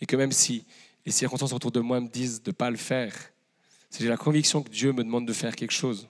Et 0.00 0.06
que 0.06 0.16
même 0.16 0.32
si 0.32 0.64
les 1.06 1.12
circonstances 1.12 1.52
autour 1.52 1.72
de 1.72 1.80
moi 1.80 2.00
me 2.00 2.08
disent 2.08 2.42
de 2.42 2.50
ne 2.50 2.54
pas 2.54 2.70
le 2.70 2.76
faire, 2.76 3.14
si 3.90 4.02
j'ai 4.02 4.08
la 4.08 4.16
conviction 4.16 4.62
que 4.62 4.70
Dieu 4.70 4.92
me 4.92 5.04
demande 5.04 5.26
de 5.26 5.32
faire 5.32 5.54
quelque 5.54 5.72
chose, 5.72 6.08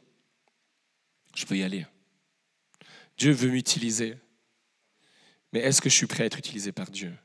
je 1.34 1.44
peux 1.44 1.56
y 1.56 1.62
aller. 1.62 1.86
Dieu 3.18 3.32
veut 3.32 3.50
m'utiliser. 3.50 4.16
Mais 5.54 5.60
est-ce 5.60 5.80
que 5.80 5.88
je 5.88 5.94
suis 5.94 6.08
prêt 6.08 6.24
à 6.24 6.26
être 6.26 6.36
utilisé 6.36 6.72
par 6.72 6.90
Dieu? 6.90 7.16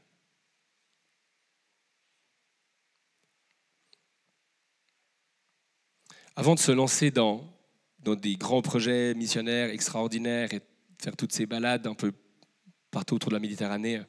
Avant 6.35 6.53
de 6.53 6.59
se 6.59 6.71
lancer 6.71 7.09
dans, 7.09 7.43
des 7.97 8.35
grands 8.35 8.61
projets 8.61 9.15
missionnaires 9.15 9.71
extraordinaires 9.71 10.53
et 10.53 10.61
faire 11.01 11.17
toutes 11.17 11.33
ces 11.33 11.47
balades 11.47 11.87
un 11.87 11.95
peu 11.95 12.13
partout 12.91 13.15
autour 13.15 13.31
de 13.31 13.35
la 13.35 13.39
Méditerranée, 13.39 14.03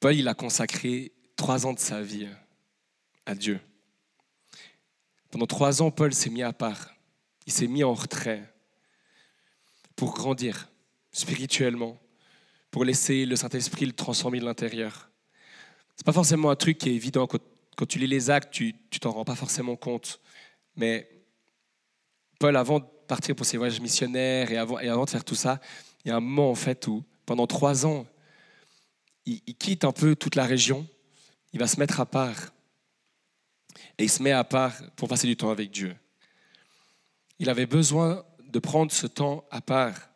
Paul 0.00 0.26
a 0.26 0.32
consacré 0.32 1.12
trois 1.36 1.66
ans 1.66 1.74
de 1.74 1.78
sa 1.78 2.00
vie 2.00 2.28
à 3.26 3.34
Dieu. 3.34 3.60
Pendant 5.30 5.46
trois 5.46 5.82
ans, 5.82 5.90
Paul 5.90 6.14
s'est 6.14 6.30
mis 6.30 6.42
à 6.42 6.54
part. 6.54 6.94
Il 7.44 7.52
s'est 7.52 7.66
mis 7.66 7.84
en 7.84 7.92
retrait 7.92 8.54
pour 9.94 10.14
grandir 10.14 10.70
spirituellement, 11.18 11.98
pour 12.70 12.84
laisser 12.84 13.26
le 13.26 13.36
Saint-Esprit 13.36 13.86
le 13.86 13.92
transformer 13.92 14.40
de 14.40 14.44
l'intérieur. 14.44 15.10
Ce 15.96 16.02
n'est 16.02 16.04
pas 16.04 16.12
forcément 16.12 16.50
un 16.50 16.56
truc 16.56 16.78
qui 16.78 16.90
est 16.90 16.94
évident 16.94 17.26
quand 17.26 17.86
tu 17.86 17.98
lis 17.98 18.06
les 18.06 18.30
actes, 18.30 18.52
tu 18.52 18.74
ne 18.92 18.98
t'en 18.98 19.12
rends 19.12 19.24
pas 19.24 19.34
forcément 19.34 19.76
compte. 19.76 20.20
Mais 20.76 21.08
Paul, 22.38 22.56
avant 22.56 22.80
de 22.80 22.84
partir 23.06 23.34
pour 23.34 23.46
ses 23.46 23.56
voyages 23.56 23.80
missionnaires 23.80 24.50
et 24.52 24.56
avant, 24.56 25.04
de 25.04 25.10
faire 25.10 25.24
tout 25.24 25.34
ça, 25.34 25.60
il 26.04 26.08
y 26.08 26.10
a 26.10 26.16
un 26.16 26.20
moment 26.20 26.50
en 26.50 26.54
fait 26.54 26.86
où, 26.86 27.04
pendant 27.26 27.46
trois 27.46 27.86
ans, 27.86 28.06
il 29.26 29.56
quitte 29.56 29.84
un 29.84 29.92
peu 29.92 30.14
toute 30.14 30.34
la 30.34 30.44
région, 30.44 30.86
il 31.52 31.58
va 31.58 31.66
se 31.66 31.78
mettre 31.78 32.00
à 32.00 32.06
part. 32.06 32.52
Et 33.98 34.04
il 34.04 34.10
se 34.10 34.22
met 34.22 34.32
à 34.32 34.44
part 34.44 34.74
pour 34.96 35.08
passer 35.08 35.26
du 35.26 35.36
temps 35.36 35.50
avec 35.50 35.70
Dieu. 35.70 35.96
Il 37.38 37.50
avait 37.50 37.66
besoin 37.66 38.24
de 38.44 38.58
prendre 38.58 38.90
ce 38.92 39.06
temps 39.06 39.44
à 39.50 39.60
part 39.60 40.07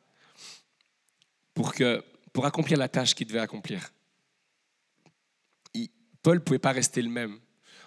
pour, 1.55 1.75
que, 1.75 2.03
pour 2.33 2.47
accomplir 2.47 2.79
la 2.79 2.89
tâche 2.89 3.15
qu'il 3.15 3.27
devait 3.27 3.41
accomplir. 3.41 3.93
Paul 6.23 6.37
ne 6.37 6.41
pouvait 6.41 6.59
pas 6.59 6.73
rester 6.73 7.03
le 7.03 7.09
même. 7.09 7.39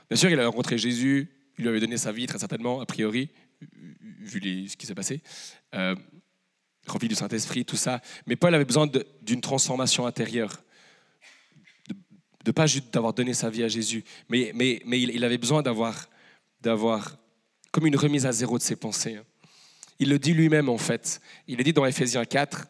Bien 0.09 0.17
sûr, 0.17 0.29
il 0.29 0.39
a 0.39 0.45
rencontré 0.45 0.77
Jésus, 0.77 1.31
il 1.57 1.63
lui 1.63 1.69
avait 1.69 1.79
donné 1.79 1.97
sa 1.97 2.11
vie, 2.11 2.27
très 2.27 2.37
certainement, 2.37 2.81
a 2.81 2.85
priori, 2.85 3.29
vu 4.19 4.67
ce 4.67 4.75
qui 4.75 4.85
s'est 4.85 4.93
passé, 4.93 5.21
euh, 5.73 5.95
rempli 6.85 7.07
du 7.07 7.15
Saint-Esprit, 7.15 7.65
tout 7.65 7.77
ça. 7.77 8.01
Mais 8.27 8.35
Paul 8.35 8.53
avait 8.53 8.65
besoin 8.65 8.87
d'une 9.21 9.41
transformation 9.41 10.05
intérieure, 10.05 10.61
de, 12.43 12.51
pas 12.51 12.67
juste 12.67 12.93
d'avoir 12.93 13.13
donné 13.13 13.33
sa 13.33 13.49
vie 13.49 13.63
à 13.63 13.67
Jésus, 13.67 14.03
mais, 14.29 14.51
mais, 14.53 14.81
mais 14.85 15.01
il, 15.01 15.23
avait 15.23 15.39
besoin 15.39 15.63
d'avoir, 15.63 16.09
d'avoir 16.61 17.17
comme 17.71 17.87
une 17.87 17.95
remise 17.95 18.25
à 18.25 18.31
zéro 18.31 18.57
de 18.57 18.63
ses 18.63 18.75
pensées. 18.75 19.19
Il 19.97 20.09
le 20.09 20.19
dit 20.19 20.33
lui-même, 20.33 20.69
en 20.69 20.77
fait. 20.77 21.21
Il 21.47 21.57
le 21.57 21.63
dit 21.63 21.73
dans 21.73 21.85
Éphésiens 21.85 22.25
4, 22.25 22.67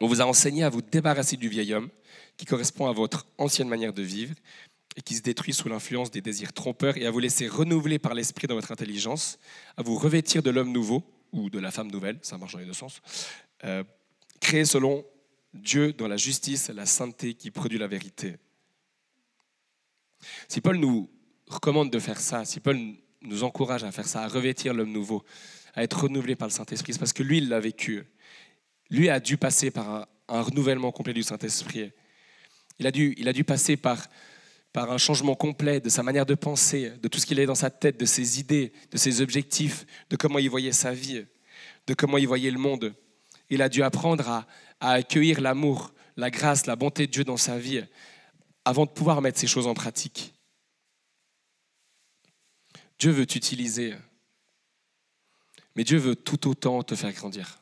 on 0.00 0.06
vous 0.06 0.20
a 0.20 0.24
enseigné 0.24 0.64
à 0.64 0.68
vous 0.68 0.82
débarrasser 0.82 1.36
du 1.36 1.48
vieil 1.48 1.74
homme 1.74 1.88
qui 2.36 2.46
correspond 2.46 2.86
à 2.86 2.92
votre 2.92 3.26
ancienne 3.36 3.68
manière 3.68 3.92
de 3.92 4.02
vivre 4.02 4.34
et 4.96 5.00
qui 5.00 5.14
se 5.14 5.22
détruit 5.22 5.52
sous 5.52 5.68
l'influence 5.68 6.10
des 6.10 6.20
désirs 6.20 6.52
trompeurs, 6.52 6.96
et 6.96 7.06
à 7.06 7.10
vous 7.12 7.20
laisser 7.20 7.46
renouveler 7.46 8.00
par 8.00 8.14
l'esprit 8.14 8.48
dans 8.48 8.56
votre 8.56 8.72
intelligence, 8.72 9.38
à 9.76 9.82
vous 9.82 9.96
revêtir 9.96 10.42
de 10.42 10.50
l'homme 10.50 10.72
nouveau, 10.72 11.04
ou 11.32 11.50
de 11.50 11.58
la 11.60 11.70
femme 11.70 11.90
nouvelle, 11.90 12.18
ça 12.22 12.36
marche 12.36 12.54
dans 12.54 12.58
les 12.58 12.64
deux 12.64 12.72
sens, 12.72 13.00
euh, 13.64 13.84
créé 14.40 14.64
selon 14.64 15.04
Dieu 15.54 15.92
dans 15.92 16.08
la 16.08 16.16
justice, 16.16 16.68
la 16.68 16.86
sainteté 16.86 17.34
qui 17.34 17.50
produit 17.50 17.78
la 17.78 17.86
vérité. 17.86 18.36
Si 20.48 20.60
Paul 20.60 20.78
nous 20.78 21.08
recommande 21.46 21.90
de 21.90 21.98
faire 21.98 22.20
ça, 22.20 22.44
si 22.44 22.60
Paul 22.60 22.78
nous 23.22 23.44
encourage 23.44 23.84
à 23.84 23.92
faire 23.92 24.06
ça, 24.06 24.22
à 24.22 24.28
revêtir 24.28 24.74
l'homme 24.74 24.92
nouveau, 24.92 25.24
à 25.74 25.82
être 25.82 26.02
renouvelé 26.02 26.34
par 26.34 26.48
le 26.48 26.52
Saint-Esprit, 26.52 26.94
c'est 26.94 26.98
parce 26.98 27.12
que 27.12 27.22
lui, 27.22 27.38
il 27.38 27.48
l'a 27.48 27.60
vécu. 27.60 28.04
Lui 28.90 29.08
a 29.08 29.20
dû 29.20 29.36
passer 29.36 29.70
par 29.70 30.08
un, 30.28 30.42
renouvellement 30.42 30.92
complet 30.92 31.14
du 31.14 31.22
Saint-Esprit. 31.22 31.90
Il 32.78 32.86
a 32.86 32.90
dû, 32.90 33.14
il 33.18 33.28
a 33.28 33.32
dû 33.32 33.44
passer 33.44 33.76
par, 33.76 34.08
par 34.72 34.90
un 34.90 34.98
changement 34.98 35.34
complet 35.34 35.80
de 35.80 35.88
sa 35.88 36.02
manière 36.02 36.26
de 36.26 36.34
penser, 36.34 36.92
de 37.02 37.08
tout 37.08 37.18
ce 37.18 37.26
qu'il 37.26 37.38
avait 37.38 37.46
dans 37.46 37.54
sa 37.54 37.70
tête, 37.70 37.98
de 37.98 38.04
ses 38.04 38.40
idées, 38.40 38.72
de 38.90 38.98
ses 38.98 39.20
objectifs, 39.20 39.86
de 40.10 40.16
comment 40.16 40.38
il 40.38 40.50
voyait 40.50 40.72
sa 40.72 40.92
vie, 40.92 41.24
de 41.86 41.94
comment 41.94 42.18
il 42.18 42.28
voyait 42.28 42.50
le 42.50 42.58
monde. 42.58 42.94
Il 43.50 43.62
a 43.62 43.68
dû 43.68 43.82
apprendre 43.82 44.28
à, 44.28 44.46
à 44.80 44.92
accueillir 44.92 45.40
l'amour, 45.40 45.92
la 46.16 46.30
grâce, 46.30 46.66
la 46.66 46.76
bonté 46.76 47.06
de 47.06 47.12
Dieu 47.12 47.24
dans 47.24 47.36
sa 47.36 47.58
vie 47.58 47.84
avant 48.64 48.84
de 48.84 48.90
pouvoir 48.90 49.22
mettre 49.22 49.38
ces 49.38 49.46
choses 49.46 49.66
en 49.66 49.74
pratique. 49.74 50.34
Dieu 52.98 53.12
veut 53.12 53.26
t'utiliser, 53.26 53.94
mais 55.74 55.84
Dieu 55.84 55.98
veut 55.98 56.16
tout 56.16 56.48
autant 56.48 56.82
te 56.82 56.94
faire 56.94 57.12
grandir. 57.12 57.60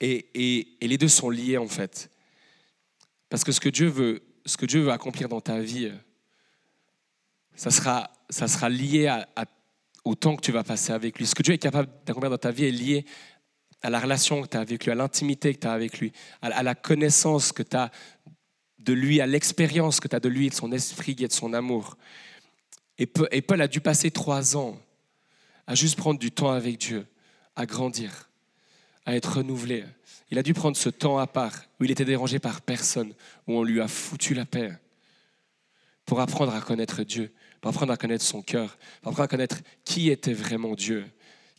Et, 0.00 0.78
les 0.80 0.98
deux 0.98 1.08
sont 1.08 1.30
liés 1.30 1.58
en 1.58 1.68
fait. 1.68 2.10
Parce 3.28 3.44
que 3.44 3.52
ce 3.52 3.60
que 3.60 3.68
Dieu 3.68 3.88
veut, 3.88 4.22
ce 4.46 4.56
que 4.56 4.66
Dieu 4.66 4.80
veut 4.80 4.92
accomplir 4.92 5.28
dans 5.28 5.40
ta 5.40 5.60
vie, 5.60 5.92
ça 7.54 7.70
sera, 7.70 8.10
ça 8.30 8.48
sera 8.48 8.68
lié 8.68 9.14
au 10.04 10.14
temps 10.14 10.36
que 10.36 10.40
tu 10.40 10.52
vas 10.52 10.64
passer 10.64 10.92
avec 10.92 11.18
lui. 11.18 11.26
Ce 11.26 11.34
que 11.34 11.42
Dieu 11.42 11.54
est 11.54 11.58
capable 11.58 11.90
d'accomplir 12.06 12.30
dans 12.30 12.38
ta 12.38 12.50
vie 12.50 12.64
est 12.64 12.70
lié 12.70 13.04
à 13.82 13.90
la 13.90 14.00
relation 14.00 14.42
que 14.42 14.48
tu 14.48 14.56
as 14.56 14.60
avec 14.60 14.84
lui, 14.84 14.92
à 14.92 14.94
l'intimité 14.94 15.54
que 15.54 15.60
tu 15.60 15.66
as 15.66 15.72
avec 15.72 15.98
lui, 15.98 16.12
à, 16.42 16.62
la 16.62 16.74
connaissance 16.74 17.52
que 17.52 17.62
tu 17.62 17.76
as 17.76 17.90
de 18.78 18.92
lui, 18.92 19.20
à 19.20 19.26
l'expérience 19.26 20.00
que 20.00 20.08
tu 20.08 20.16
as 20.16 20.20
de 20.20 20.28
lui, 20.28 20.48
de 20.48 20.54
son 20.54 20.72
esprit 20.72 21.16
et 21.18 21.28
de 21.28 21.32
son 21.32 21.52
amour. 21.52 21.96
Et 22.98 23.06
Paul 23.06 23.60
a 23.60 23.68
dû 23.68 23.80
passer 23.80 24.10
trois 24.10 24.56
ans 24.56 24.78
à 25.66 25.74
juste 25.74 25.96
prendre 25.96 26.18
du 26.18 26.30
temps 26.30 26.50
avec 26.50 26.78
Dieu, 26.78 27.06
à 27.56 27.64
grandir 27.64 28.29
à 29.06 29.16
être 29.16 29.38
renouvelé. 29.38 29.84
Il 30.30 30.38
a 30.38 30.42
dû 30.42 30.54
prendre 30.54 30.76
ce 30.76 30.88
temps 30.88 31.18
à 31.18 31.26
part 31.26 31.64
où 31.78 31.84
il 31.84 31.90
était 31.90 32.04
dérangé 32.04 32.38
par 32.38 32.60
personne, 32.60 33.14
où 33.46 33.54
on 33.54 33.62
lui 33.62 33.80
a 33.80 33.88
foutu 33.88 34.34
la 34.34 34.44
paix 34.44 34.72
pour 36.04 36.20
apprendre 36.20 36.54
à 36.54 36.60
connaître 36.60 37.02
Dieu, 37.02 37.32
pour 37.60 37.70
apprendre 37.70 37.92
à 37.92 37.96
connaître 37.96 38.24
son 38.24 38.42
cœur, 38.42 38.78
pour 39.02 39.12
apprendre 39.12 39.24
à 39.24 39.28
connaître 39.28 39.58
qui 39.84 40.10
était 40.10 40.34
vraiment 40.34 40.74
Dieu, 40.74 41.06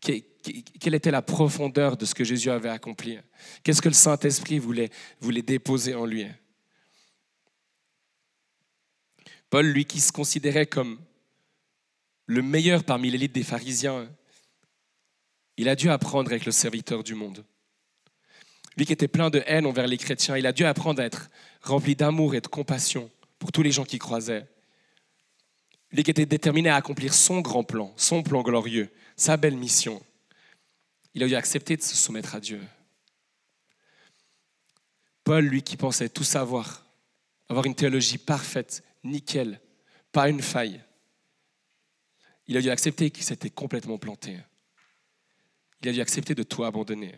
quelle 0.02 0.96
était 0.96 1.12
la 1.12 1.22
profondeur 1.22 1.96
de 1.96 2.06
ce 2.06 2.16
que 2.16 2.24
Jésus 2.24 2.50
avait 2.50 2.70
accompli, 2.70 3.20
qu'est-ce 3.64 3.82
que 3.82 3.90
le 3.90 3.94
Saint-Esprit 3.94 4.60
voulait, 4.60 4.90
voulait 5.20 5.44
déposer 5.44 5.94
en 5.94 6.06
lui? 6.06 6.26
Paul, 9.50 9.68
lui 9.68 9.86
qui 9.86 10.00
se 10.00 10.12
considérait 10.12 10.66
comme 10.66 11.00
le 12.26 12.42
meilleur 12.42 12.84
parmi 12.84 13.12
l'élite 13.12 13.34
des 13.34 13.44
pharisiens, 13.44 14.10
il 15.58 15.70
a 15.70 15.76
dû 15.76 15.90
apprendre 15.90 16.30
avec 16.32 16.46
le 16.46 16.52
serviteur 16.52 17.04
du 17.04 17.16
monde. 17.16 17.46
Lui 18.78 18.86
qui 18.86 18.94
était 18.94 19.08
plein 19.08 19.30
de 19.30 19.44
haine 19.46 19.66
envers 19.66 19.88
les 19.88 19.98
chrétiens, 19.98 20.38
il 20.38 20.46
a 20.46 20.54
dû 20.54 20.64
apprendre 20.64 21.02
à 21.02 21.06
être 21.06 21.30
rempli 21.62 21.96
d'amour 21.96 22.36
et 22.36 22.42
de 22.42 22.48
compassion 22.48 23.10
pour 23.38 23.52
tous 23.52 23.62
les 23.62 23.72
gens 23.72 23.84
qui 23.84 24.00
croisaient. 24.00 24.48
Lui 25.92 26.04
qui 26.04 26.12
était 26.12 26.26
déterminé 26.26 26.70
à 26.70 26.78
accomplir 26.78 27.14
son 27.14 27.42
grand 27.42 27.64
plan, 27.64 27.94
son 27.98 28.24
plan 28.24 28.42
glorieux, 28.42 28.90
sa 29.18 29.36
belle 29.36 29.58
mission. 29.58 30.02
Il 31.14 31.24
a 31.24 31.28
dû 31.28 31.36
accepter 31.36 31.76
de 31.76 31.82
se 31.82 31.96
soumettre 31.96 32.36
à 32.36 32.40
Dieu. 32.40 32.62
Paul, 35.26 35.46
lui 35.46 35.62
qui 35.62 35.76
pensait 35.76 36.10
tout 36.10 36.24
savoir, 36.24 36.86
avoir 37.50 37.66
une 37.66 37.76
théologie 37.76 38.18
parfaite, 38.18 38.84
nickel, 39.04 39.60
pas 40.14 40.30
une 40.30 40.42
faille, 40.42 40.82
il 42.48 42.58
a 42.58 42.62
dû 42.62 42.70
accepter 42.70 43.12
qu'il 43.12 43.24
s'était 43.24 43.50
complètement 43.50 43.98
planté 43.98 44.38
il 45.82 45.90
a 45.90 45.94
dû 45.94 46.02
accepter 46.02 46.36
de 46.36 46.44
tout 46.44 46.64
abandonner. 46.64 47.16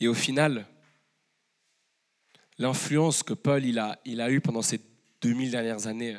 Et 0.00 0.08
au 0.08 0.14
final, 0.14 0.66
l'influence 2.58 3.22
que 3.22 3.34
Paul 3.34 3.64
il 3.64 3.78
a, 3.78 4.30
eue 4.30 4.40
pendant 4.40 4.62
ces 4.62 4.80
2000 5.20 5.50
dernières 5.50 5.86
années 5.86 6.16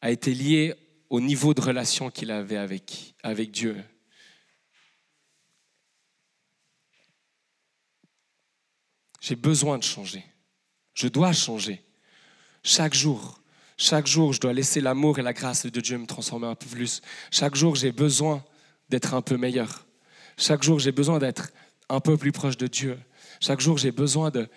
a 0.00 0.10
été 0.10 0.34
liée 0.34 0.74
au 1.08 1.20
niveau 1.20 1.54
de 1.54 1.60
relation 1.60 2.10
qu'il 2.10 2.30
avait 2.30 2.56
avec, 2.56 3.14
avec 3.22 3.50
Dieu. 3.50 3.82
J'ai 9.20 9.36
besoin 9.36 9.78
de 9.78 9.82
changer. 9.82 10.24
Je 10.94 11.08
dois 11.08 11.32
changer. 11.32 11.82
Chaque 12.62 12.94
jour, 12.94 13.40
chaque 13.76 14.06
jour, 14.06 14.32
je 14.32 14.40
dois 14.40 14.52
laisser 14.52 14.80
l'amour 14.80 15.18
et 15.18 15.22
la 15.22 15.32
grâce 15.32 15.66
de 15.66 15.80
Dieu 15.80 15.98
me 15.98 16.06
transformer 16.06 16.46
un 16.46 16.54
peu 16.54 16.66
plus. 16.66 17.02
Chaque 17.30 17.54
jour, 17.54 17.74
j'ai 17.76 17.92
besoin 17.92 18.42
d'être 18.88 19.14
un 19.14 19.22
peu 19.22 19.36
meilleur. 19.36 19.86
Chaque 20.38 20.62
jour, 20.62 20.78
j'ai 20.78 20.92
besoin 20.92 21.18
d'être 21.18 21.50
un 21.88 22.00
peu 22.00 22.16
plus 22.16 22.32
proche 22.32 22.56
de 22.56 22.66
Dieu. 22.66 22.98
Chaque 23.40 23.60
jour, 23.60 23.76
j'ai 23.76 23.92
besoin 23.92 24.30
de 24.30 24.48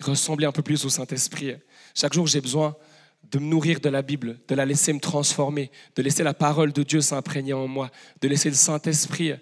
ressembler 0.00 0.46
un 0.46 0.52
peu 0.52 0.62
plus 0.62 0.84
au 0.84 0.88
Saint-Esprit. 0.88 1.56
Chaque 1.94 2.14
jour, 2.14 2.26
j'ai 2.26 2.40
besoin 2.40 2.74
de 3.30 3.38
me 3.38 3.44
nourrir 3.44 3.80
de 3.80 3.88
la 3.88 4.02
Bible, 4.02 4.38
de 4.48 4.54
la 4.54 4.64
laisser 4.66 4.92
me 4.92 5.00
transformer, 5.00 5.70
de 5.96 6.02
laisser 6.02 6.22
la 6.22 6.34
parole 6.34 6.72
de 6.72 6.82
Dieu 6.82 7.00
s'imprégner 7.00 7.52
en 7.52 7.68
moi, 7.68 7.90
de 8.20 8.28
laisser 8.28 8.48
le 8.48 8.56
Saint-Esprit 8.56 9.34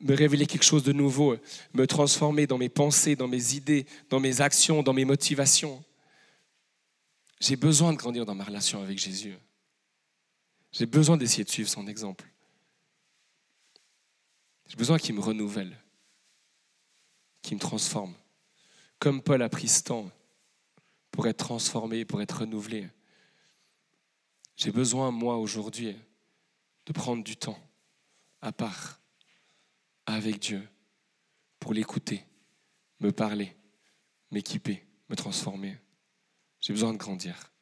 me 0.00 0.14
révéler 0.14 0.46
quelque 0.46 0.64
chose 0.64 0.82
de 0.82 0.92
nouveau, 0.92 1.36
me 1.72 1.86
transformer 1.86 2.46
dans 2.46 2.58
mes 2.58 2.68
pensées, 2.68 3.16
dans 3.16 3.28
mes 3.28 3.54
idées, 3.54 3.86
dans 4.10 4.20
mes 4.20 4.40
actions, 4.40 4.82
dans 4.82 4.92
mes 4.92 5.04
motivations. 5.04 5.82
J'ai 7.44 7.56
besoin 7.56 7.92
de 7.92 7.98
grandir 7.98 8.24
dans 8.24 8.34
ma 8.34 8.42
relation 8.42 8.82
avec 8.82 8.96
Jésus. 8.96 9.36
J'ai 10.72 10.86
besoin 10.86 11.18
d'essayer 11.18 11.44
de 11.44 11.50
suivre 11.50 11.68
son 11.68 11.86
exemple. 11.86 12.26
J'ai 14.66 14.76
besoin 14.76 14.96
qu'il 14.96 15.14
me 15.14 15.20
renouvelle, 15.20 15.78
qu'il 17.42 17.56
me 17.56 17.60
transforme. 17.60 18.14
Comme 18.98 19.20
Paul 19.20 19.42
a 19.42 19.50
pris 19.50 19.68
ce 19.68 19.82
temps 19.82 20.10
pour 21.10 21.26
être 21.26 21.36
transformé, 21.36 22.06
pour 22.06 22.22
être 22.22 22.40
renouvelé. 22.40 22.88
J'ai 24.56 24.72
besoin, 24.72 25.10
moi, 25.10 25.36
aujourd'hui, 25.36 25.94
de 26.86 26.92
prendre 26.94 27.22
du 27.22 27.36
temps 27.36 27.58
à 28.40 28.52
part 28.52 29.02
avec 30.06 30.38
Dieu 30.38 30.66
pour 31.60 31.74
l'écouter, 31.74 32.24
me 33.00 33.12
parler, 33.12 33.54
m'équiper, 34.30 34.82
me 35.10 35.14
transformer. 35.14 35.76
J'ai 36.64 36.72
besoin 36.72 36.94
de 36.94 36.96
grandir. 36.96 37.52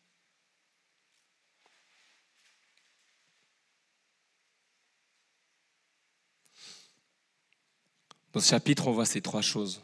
Dans 8.33 8.39
ce 8.39 8.49
chapitre, 8.49 8.87
on 8.87 8.93
voit 8.93 9.05
ces 9.05 9.21
trois 9.21 9.43
choses. 9.43 9.83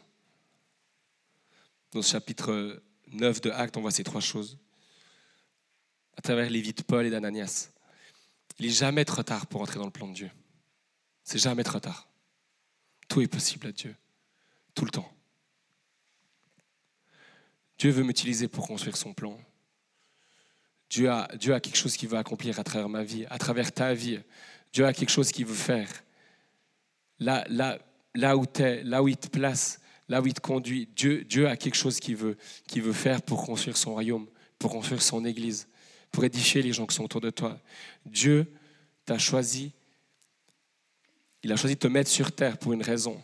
Dans 1.91 2.01
ce 2.01 2.11
chapitre 2.11 2.81
9 3.07 3.41
de 3.41 3.49
Actes, 3.51 3.75
on 3.75 3.81
voit 3.81 3.91
ces 3.91 4.05
trois 4.05 4.21
choses. 4.21 4.57
À 6.15 6.21
travers 6.21 6.49
les 6.49 6.61
vies 6.61 6.73
de 6.73 6.81
Paul 6.81 7.05
et 7.05 7.09
d'Ananias. 7.09 7.71
Il 8.57 8.67
n'est 8.67 8.71
jamais 8.71 9.03
trop 9.03 9.23
tard 9.23 9.47
pour 9.47 9.59
entrer 9.59 9.79
dans 9.79 9.85
le 9.85 9.91
plan 9.91 10.07
de 10.07 10.13
Dieu. 10.13 10.31
C'est 11.25 11.39
jamais 11.39 11.65
trop 11.65 11.81
tard. 11.81 12.07
Tout 13.09 13.19
est 13.19 13.27
possible 13.27 13.67
à 13.67 13.73
Dieu. 13.73 13.93
Tout 14.73 14.85
le 14.85 14.91
temps. 14.91 15.18
Dieu 17.79 17.91
veut 17.91 18.03
m'utiliser 18.03 18.49
pour 18.49 18.67
construire 18.67 18.97
son 18.97 19.13
plan. 19.13 19.39
Dieu 20.89 21.09
a, 21.09 21.29
Dieu 21.35 21.53
a 21.53 21.61
quelque 21.61 21.77
chose 21.77 21.95
qu'il 21.95 22.09
veut 22.09 22.17
accomplir 22.17 22.59
à 22.59 22.63
travers 22.63 22.89
ma 22.89 23.03
vie, 23.03 23.25
à 23.29 23.37
travers 23.37 23.71
ta 23.71 23.93
vie. 23.93 24.19
Dieu 24.73 24.85
a 24.85 24.91
quelque 24.91 25.09
chose 25.09 25.31
qu'il 25.31 25.45
veut 25.45 25.55
faire. 25.55 25.89
Là, 27.19 27.45
là, 27.49 27.79
là 28.15 28.35
où 28.35 28.45
es, 28.59 28.83
là 28.83 29.01
où 29.01 29.07
il 29.07 29.15
te 29.15 29.29
place, 29.29 29.79
là 30.09 30.21
où 30.21 30.27
il 30.27 30.33
te 30.33 30.41
conduit, 30.41 30.89
Dieu, 30.93 31.23
Dieu 31.23 31.47
a 31.47 31.55
quelque 31.55 31.75
chose 31.75 31.99
qu'il 31.99 32.17
veut, 32.17 32.37
qu'il 32.67 32.81
veut 32.81 32.93
faire 32.93 33.21
pour 33.21 33.45
construire 33.45 33.77
son 33.77 33.93
royaume, 33.93 34.27
pour 34.57 34.71
construire 34.71 35.01
son 35.01 35.23
église, 35.23 35.67
pour 36.11 36.25
édifier 36.25 36.61
les 36.61 36.73
gens 36.73 36.85
qui 36.85 36.95
sont 36.95 37.05
autour 37.05 37.21
de 37.21 37.29
toi. 37.29 37.57
Dieu 38.05 38.51
t'a 39.05 39.17
choisi, 39.17 39.71
il 41.43 41.51
a 41.51 41.55
choisi 41.55 41.75
de 41.75 41.79
te 41.79 41.87
mettre 41.87 42.09
sur 42.09 42.33
terre 42.33 42.57
pour 42.57 42.73
une 42.73 42.83
raison. 42.83 43.21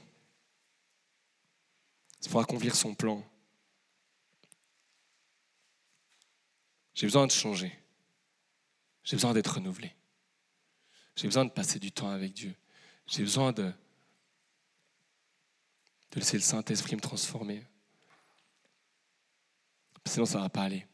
C'est 2.21 2.31
pour 2.31 2.39
accomplir 2.39 2.75
son 2.75 2.93
plan. 2.93 3.21
J'ai 6.95 7.05
besoin 7.05 7.27
de 7.27 7.31
changer. 7.31 7.77
J'ai 9.03 9.17
besoin 9.17 9.33
d'être 9.33 9.53
renouvelé. 9.55 9.93
J'ai 11.15 11.27
besoin 11.27 11.45
de 11.45 11.51
passer 11.51 11.77
du 11.77 11.91
temps 11.91 12.09
avec 12.09 12.33
Dieu. 12.33 12.55
J'ai 13.05 13.21
besoin 13.21 13.51
de, 13.51 13.71
laisser 16.15 16.37
le 16.37 16.43
Saint-Esprit 16.43 16.95
me 16.95 17.01
transformer. 17.01 17.61
Sinon, 20.05 20.25
ça 20.25 20.37
ne 20.37 20.43
va 20.43 20.49
pas 20.49 20.63
aller. 20.63 20.87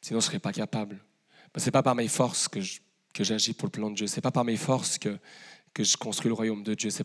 Sinon, 0.00 0.18
je 0.20 0.26
ne 0.26 0.28
serai 0.28 0.38
pas 0.40 0.52
capable. 0.52 0.98
Ce 1.56 1.64
n'est 1.64 1.70
pas 1.70 1.82
par 1.82 1.94
mes 1.94 2.08
forces 2.08 2.48
que, 2.48 2.60
j'agis 3.20 3.54
pour 3.54 3.66
le 3.66 3.72
plan 3.72 3.90
de 3.90 3.94
Dieu. 3.94 4.06
Ce 4.08 4.16
n'est 4.16 4.22
pas 4.22 4.32
par 4.32 4.44
mes 4.44 4.56
forces 4.56 4.98
que, 4.98 5.18
je 5.78 5.96
construis 5.96 6.28
le 6.28 6.34
royaume 6.34 6.64
de 6.64 6.74
Dieu. 6.74 6.90
Ce 6.90 6.98
n'est 6.98 7.04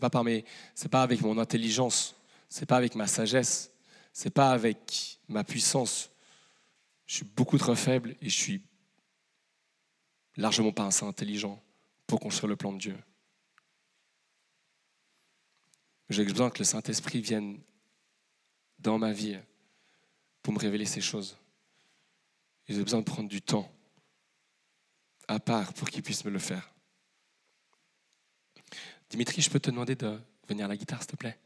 pas, 0.90 1.02
avec 1.02 1.20
mon 1.20 1.38
intelligence. 1.38 2.16
Ce 2.48 2.60
n'est 2.60 2.66
pas 2.66 2.76
avec 2.76 2.96
ma 2.96 3.06
sagesse. 3.06 3.70
C'est 4.12 4.30
pas 4.30 4.50
avec 4.50 5.20
ma 5.28 5.44
puissance. 5.44 6.10
Je 7.06 7.16
suis 7.16 7.24
beaucoup 7.24 7.58
trop 7.58 7.74
faible 7.74 8.16
et 8.20 8.28
je 8.28 8.36
suis 8.36 8.62
largement 10.36 10.72
pas 10.72 10.86
assez 10.86 11.04
intelligent 11.04 11.62
pour 12.06 12.20
construire 12.20 12.48
le 12.48 12.56
plan 12.56 12.72
de 12.72 12.78
Dieu. 12.78 12.98
J'ai 16.08 16.24
besoin 16.24 16.50
que 16.50 16.58
le 16.58 16.64
Saint-Esprit 16.64 17.20
vienne 17.20 17.60
dans 18.78 18.98
ma 18.98 19.12
vie 19.12 19.38
pour 20.42 20.52
me 20.52 20.58
révéler 20.58 20.84
ces 20.84 21.00
choses. 21.00 21.36
J'ai 22.68 22.82
besoin 22.82 23.00
de 23.00 23.04
prendre 23.04 23.28
du 23.28 23.42
temps 23.42 23.72
à 25.28 25.40
part 25.40 25.72
pour 25.74 25.88
qu'il 25.90 26.02
puisse 26.02 26.24
me 26.24 26.30
le 26.30 26.38
faire. 26.38 26.72
Dimitri, 29.10 29.42
je 29.42 29.50
peux 29.50 29.60
te 29.60 29.70
demander 29.70 29.94
de 29.94 30.20
venir 30.48 30.66
à 30.66 30.68
la 30.68 30.76
guitare, 30.76 31.00
s'il 31.00 31.12
te 31.12 31.16
plaît? 31.16 31.38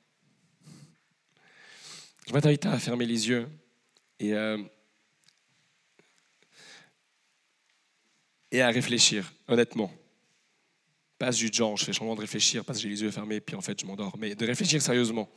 Je 2.26 2.32
vais 2.32 2.40
t'inviter 2.40 2.68
à 2.68 2.78
fermer 2.78 3.06
les 3.06 3.28
yeux 3.28 3.48
et, 4.18 4.34
euh, 4.34 4.62
et 8.50 8.62
à 8.62 8.68
réfléchir, 8.68 9.32
honnêtement. 9.48 9.92
Pas 11.18 11.30
juste 11.30 11.54
genre, 11.54 11.76
je 11.76 11.84
fais 11.84 11.92
semblant 11.92 12.14
de 12.14 12.20
réfléchir 12.20 12.64
parce 12.64 12.78
que 12.78 12.82
j'ai 12.82 12.88
les 12.88 13.02
yeux 13.02 13.10
fermés, 13.10 13.40
puis 13.40 13.54
en 13.54 13.60
fait 13.60 13.78
je 13.80 13.86
m'endors, 13.86 14.16
mais 14.18 14.34
de 14.34 14.46
réfléchir 14.46 14.80
sérieusement. 14.80 15.30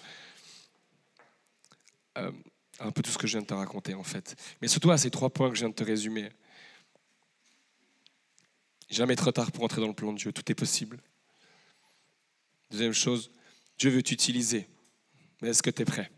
Euh, 2.18 2.32
un 2.80 2.92
peu 2.92 3.02
tout 3.02 3.12
ce 3.12 3.18
que 3.18 3.28
je 3.28 3.34
viens 3.34 3.42
de 3.42 3.48
te 3.48 3.54
raconter 3.54 3.94
en 3.94 4.04
fait. 4.04 4.36
Mais 4.62 4.68
surtout 4.68 4.92
à 4.92 4.98
ces 4.98 5.12
trois 5.12 5.30
points 5.30 5.50
que 5.50 5.56
je 5.56 5.62
viens 5.62 5.70
de 5.70 5.76
te 5.76 5.84
résumer. 5.84 6.30
Jamais 8.90 9.16
trop 9.16 9.32
tard 9.32 9.52
pour 9.52 9.64
entrer 9.64 9.82
dans 9.82 9.88
le 9.88 9.94
plan 9.94 10.14
de 10.14 10.18
Dieu, 10.18 10.32
tout 10.32 10.50
est 10.52 10.56
possible. 10.56 11.02
Deuxième 12.72 12.94
chose, 12.94 13.32
Dieu 13.78 13.90
veut 13.90 14.04
t'utiliser. 14.04 14.68
Mais 15.42 15.50
est-ce 15.50 15.64
que 15.64 15.70
tu 15.70 15.82
es 15.82 15.86
prêt? 15.86 16.12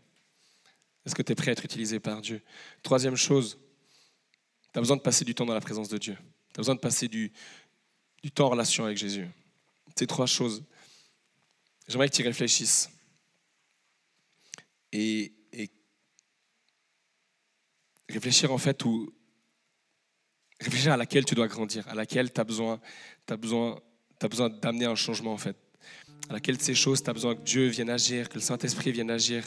Est-ce 1.04 1.14
que 1.14 1.22
tu 1.22 1.32
es 1.32 1.34
prêt 1.34 1.50
à 1.50 1.52
être 1.52 1.64
utilisé 1.64 2.00
par 2.00 2.20
Dieu? 2.20 2.42
Troisième 2.82 3.16
chose, 3.16 3.58
tu 4.72 4.78
as 4.78 4.80
besoin 4.80 4.96
de 4.96 5.02
passer 5.02 5.24
du 5.24 5.34
temps 5.34 5.46
dans 5.46 5.54
la 5.54 5.60
présence 5.60 5.88
de 5.88 5.98
Dieu. 5.98 6.16
Tu 6.56 6.60
as 6.60 6.62
besoin 6.62 6.74
de 6.74 6.80
passer 6.80 7.06
du, 7.06 7.30
temps 8.34 8.46
en 8.46 8.48
relation 8.48 8.86
avec 8.86 8.96
Jésus. 8.96 9.28
Ces 9.94 10.06
trois 10.06 10.24
choses, 10.24 10.64
j'aimerais 11.86 12.08
que 12.08 12.14
tu 12.14 12.22
réfléchisses. 12.22 12.88
Et, 14.90 15.34
réfléchir 18.08 18.52
en 18.52 18.56
fait 18.56 18.82
où 18.86 19.12
réfléchir 20.58 20.92
à 20.92 20.96
laquelle 20.96 21.26
tu 21.26 21.34
dois 21.34 21.46
grandir, 21.46 21.86
à 21.88 21.94
laquelle 21.94 22.32
tu 22.32 22.40
as 22.40 22.44
besoin, 22.44 22.80
besoin 23.28 24.48
d'amener 24.48 24.86
un 24.86 24.94
changement 24.94 25.34
en 25.34 25.36
fait, 25.36 25.56
à 26.30 26.32
laquelle 26.32 26.56
de 26.56 26.62
ces 26.62 26.74
choses 26.74 27.02
tu 27.02 27.10
as 27.10 27.12
besoin 27.12 27.34
que 27.34 27.42
Dieu 27.42 27.66
vienne 27.66 27.90
agir, 27.90 28.30
que 28.30 28.36
le 28.36 28.40
Saint-Esprit 28.40 28.92
vienne 28.92 29.10
agir, 29.10 29.44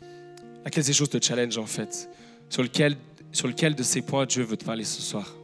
à 0.00 0.64
laquelle 0.64 0.84
ces 0.84 0.94
choses 0.94 1.10
te 1.10 1.22
challenge 1.22 1.58
en 1.58 1.66
fait, 1.66 2.08
sur 2.48 2.62
lequel, 2.62 2.96
sur 3.32 3.48
lequel 3.48 3.74
de 3.74 3.82
ces 3.82 4.00
points 4.00 4.24
Dieu 4.24 4.44
veut 4.44 4.56
te 4.56 4.64
parler 4.64 4.84
ce 4.84 5.02
soir? 5.02 5.37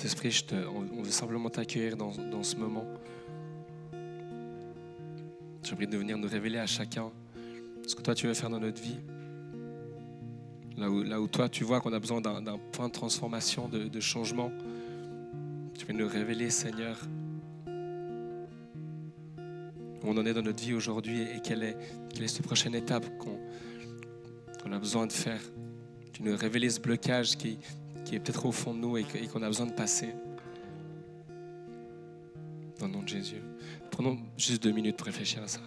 Saint-Esprit, 0.00 0.46
on 0.74 1.02
veut 1.02 1.10
simplement 1.10 1.50
t'accueillir 1.50 1.94
dans, 1.94 2.42
ce 2.42 2.56
moment. 2.56 2.86
J'aimerais 5.62 5.86
de 5.86 5.98
venir 5.98 6.16
nous 6.16 6.26
révéler 6.26 6.56
à 6.56 6.64
chacun 6.66 7.10
ce 7.86 7.94
que 7.94 8.00
toi 8.00 8.14
tu 8.14 8.26
veux 8.26 8.32
faire 8.32 8.48
dans 8.48 8.60
notre 8.60 8.80
vie. 8.80 8.96
Là 10.78 11.20
où, 11.20 11.28
toi 11.28 11.50
tu 11.50 11.64
vois 11.64 11.82
qu'on 11.82 11.92
a 11.92 11.98
besoin 11.98 12.22
d'un 12.22 12.58
point 12.72 12.88
de 12.88 12.94
transformation, 12.94 13.68
de, 13.68 14.00
changement, 14.00 14.50
tu 15.78 15.84
veux 15.84 15.92
nous 15.92 16.08
révéler, 16.08 16.48
Seigneur, 16.48 16.98
où 20.02 20.06
on 20.06 20.16
en 20.16 20.24
est 20.24 20.32
dans 20.32 20.40
notre 20.40 20.64
vie 20.64 20.72
aujourd'hui 20.72 21.20
et 21.20 21.40
quelle 21.44 21.62
est, 21.62 21.76
quelle 22.14 22.22
est 22.22 22.28
cette 22.28 22.46
prochaine 22.46 22.74
étape 22.74 23.04
qu'on 23.18 24.72
a 24.72 24.78
besoin 24.78 25.06
de 25.06 25.12
faire. 25.12 25.42
Tu 26.14 26.22
nous 26.22 26.34
révéler 26.34 26.70
ce 26.70 26.80
blocage 26.80 27.36
qui, 27.36 27.58
qui 28.10 28.16
est 28.16 28.18
peut-être 28.18 28.44
au 28.44 28.50
fond 28.50 28.74
de 28.74 28.80
nous 28.80 28.96
et 28.96 29.04
qu'on 29.04 29.40
a 29.40 29.46
besoin 29.46 29.66
de 29.66 29.72
passer. 29.72 30.08
Dans 32.80 32.86
le 32.86 32.92
nom 32.92 33.02
de 33.04 33.08
Jésus. 33.08 33.40
Prenons 33.92 34.18
juste 34.36 34.64
deux 34.64 34.72
minutes 34.72 34.96
pour 34.96 35.06
réfléchir 35.06 35.44
à 35.44 35.46
ça. 35.46 35.60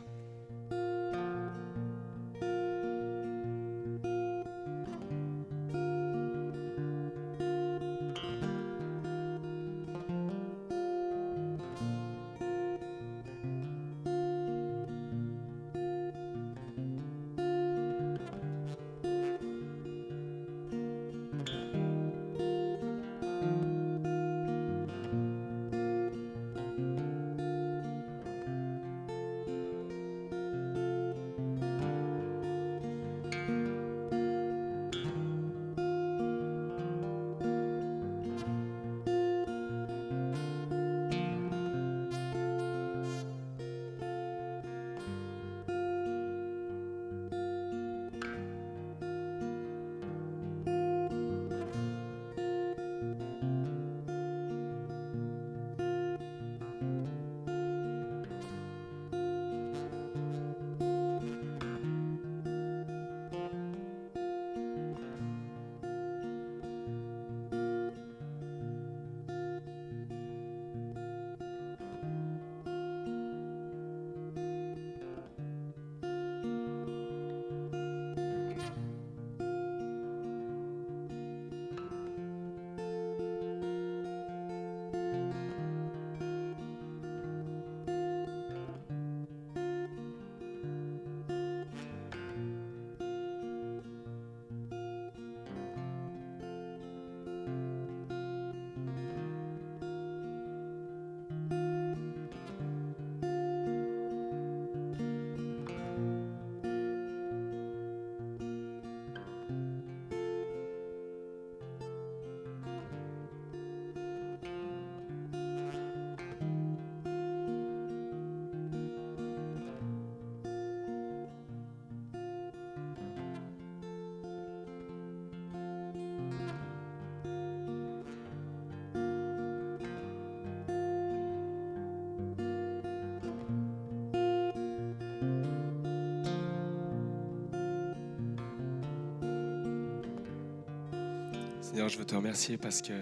Seigneur, 141.73 141.89
je 141.89 141.97
veux 141.97 142.05
te 142.05 142.13
remercier 142.13 142.55
parce 142.55 142.83
que 142.83 142.93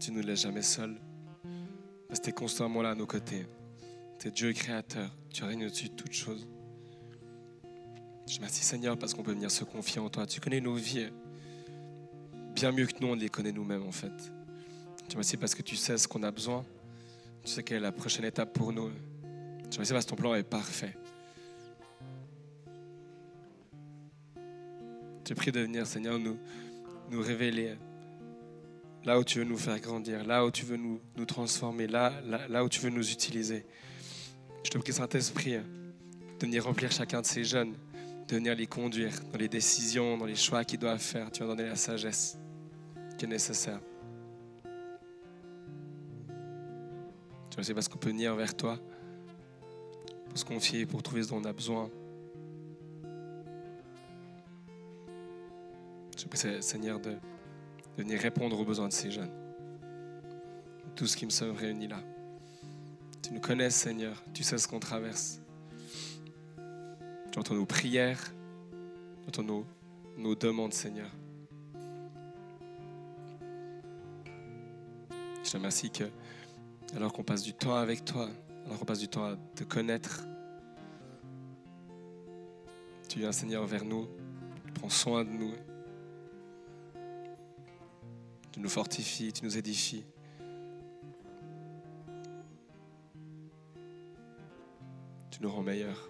tu 0.00 0.10
ne 0.10 0.16
nous 0.16 0.26
laisses 0.26 0.40
jamais 0.40 0.62
seuls. 0.62 0.96
Parce 2.08 2.18
que 2.18 2.24
tu 2.24 2.30
es 2.30 2.32
constamment 2.32 2.80
là 2.80 2.92
à 2.92 2.94
nos 2.94 3.04
côtés. 3.04 3.44
Tu 4.18 4.28
es 4.28 4.30
Dieu 4.30 4.54
créateur. 4.54 5.14
Tu 5.28 5.44
règnes 5.44 5.66
au-dessus 5.66 5.90
de 5.90 5.94
toutes 5.94 6.14
choses. 6.14 6.48
Je 8.26 8.32
te 8.32 8.36
remercie 8.38 8.64
Seigneur 8.64 8.96
parce 8.96 9.12
qu'on 9.12 9.22
peut 9.22 9.34
venir 9.34 9.50
se 9.50 9.64
confier 9.64 10.00
en 10.00 10.08
toi. 10.08 10.24
Tu 10.24 10.40
connais 10.40 10.62
nos 10.62 10.76
vies 10.76 11.10
bien 12.54 12.72
mieux 12.72 12.86
que 12.86 12.98
nous, 13.02 13.08
on 13.08 13.16
les 13.16 13.28
connaît 13.28 13.52
nous-mêmes 13.52 13.86
en 13.86 13.92
fait. 13.92 14.32
Je 15.06 15.12
remercie 15.12 15.36
parce 15.36 15.54
que 15.54 15.60
tu 15.60 15.76
sais 15.76 15.98
ce 15.98 16.08
qu'on 16.08 16.22
a 16.22 16.30
besoin. 16.30 16.64
Tu 17.42 17.50
sais 17.50 17.62
quelle 17.62 17.76
est 17.76 17.80
la 17.80 17.92
prochaine 17.92 18.24
étape 18.24 18.54
pour 18.54 18.72
nous. 18.72 18.90
Je 19.70 19.74
remercie 19.74 19.92
parce 19.92 20.06
que 20.06 20.10
ton 20.10 20.16
plan 20.16 20.34
est 20.34 20.42
parfait. 20.42 20.96
Je 25.28 25.34
prie 25.34 25.52
de 25.52 25.60
venir, 25.60 25.86
Seigneur, 25.86 26.18
nous, 26.18 26.38
nous 27.10 27.20
révéler 27.20 27.76
là 29.04 29.18
où 29.18 29.24
tu 29.24 29.38
veux 29.38 29.44
nous 29.44 29.58
faire 29.58 29.78
grandir, 29.80 30.24
là 30.24 30.44
où 30.44 30.50
tu 30.50 30.64
veux 30.64 30.76
nous, 30.76 31.00
nous 31.16 31.26
transformer, 31.26 31.86
là, 31.86 32.12
là, 32.24 32.48
là 32.48 32.64
où 32.64 32.68
tu 32.68 32.80
veux 32.80 32.90
nous 32.90 33.10
utiliser. 33.10 33.64
Je 34.64 34.70
te 34.70 34.78
prie, 34.78 34.92
Saint-Esprit, 34.92 35.52
de 35.52 35.60
venir 36.40 36.64
remplir 36.64 36.90
chacun 36.90 37.20
de 37.20 37.26
ces 37.26 37.44
jeunes, 37.44 37.74
de 38.28 38.36
venir 38.36 38.54
les 38.54 38.66
conduire 38.66 39.12
dans 39.32 39.38
les 39.38 39.48
décisions, 39.48 40.16
dans 40.16 40.24
les 40.24 40.36
choix 40.36 40.64
qu'ils 40.64 40.78
doivent 40.78 40.98
faire. 40.98 41.30
Tu 41.30 41.40
vas 41.40 41.46
donner 41.48 41.64
la 41.64 41.76
sagesse 41.76 42.38
qui 43.18 43.26
est 43.26 43.28
nécessaire. 43.28 43.80
Tu 47.50 47.62
sais 47.62 47.74
parce 47.74 47.88
qu'on 47.88 47.98
peut 47.98 48.08
venir 48.08 48.34
vers 48.34 48.56
toi, 48.56 48.78
pour 50.28 50.38
se 50.38 50.44
confier, 50.44 50.86
pour 50.86 51.02
trouver 51.02 51.22
ce 51.22 51.28
dont 51.28 51.36
on 51.36 51.44
a 51.44 51.52
besoin. 51.52 51.88
Seigneur, 56.36 57.00
de, 57.00 57.16
venir 57.96 58.20
répondre 58.20 58.58
aux 58.58 58.64
besoins 58.64 58.88
de 58.88 58.92
ces 58.92 59.10
jeunes. 59.10 59.30
Tout 60.96 61.06
ce 61.06 61.16
qui 61.16 61.24
me 61.26 61.30
sommes 61.30 61.56
réunis 61.56 61.88
là. 61.88 62.00
Tu 63.22 63.32
nous 63.32 63.40
connais, 63.40 63.70
Seigneur. 63.70 64.22
Tu 64.32 64.42
sais 64.42 64.58
ce 64.58 64.68
qu'on 64.68 64.80
traverse. 64.80 65.40
Tu 67.32 67.38
entends 67.38 67.54
nos 67.54 67.66
prières. 67.66 68.32
Tu 69.22 69.28
entends 69.28 69.42
nos, 69.42 69.66
nos 70.18 70.34
demandes, 70.34 70.74
Seigneur. 70.74 71.10
Je 75.44 75.50
te 75.50 75.56
remercie 75.56 75.90
que, 75.90 76.04
alors 76.96 77.12
qu'on 77.12 77.22
passe 77.22 77.42
du 77.42 77.52
temps 77.52 77.74
avec 77.74 78.04
toi, 78.04 78.28
alors 78.66 78.78
qu'on 78.78 78.84
passe 78.84 79.00
du 79.00 79.08
temps 79.08 79.24
à 79.24 79.36
te 79.54 79.64
connaître, 79.64 80.26
tu 83.08 83.18
viens, 83.18 83.32
Seigneur, 83.32 83.66
vers 83.66 83.84
nous, 83.84 84.08
tu 84.66 84.72
prends 84.72 84.88
soin 84.88 85.24
de 85.24 85.30
nous, 85.30 85.52
tu 88.54 88.60
nous 88.60 88.68
fortifies, 88.68 89.32
tu 89.32 89.44
nous 89.44 89.58
édifies. 89.58 90.04
Tu 95.32 95.42
nous 95.42 95.50
rends 95.50 95.64
meilleurs. 95.64 96.08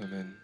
Amen. 0.00 0.37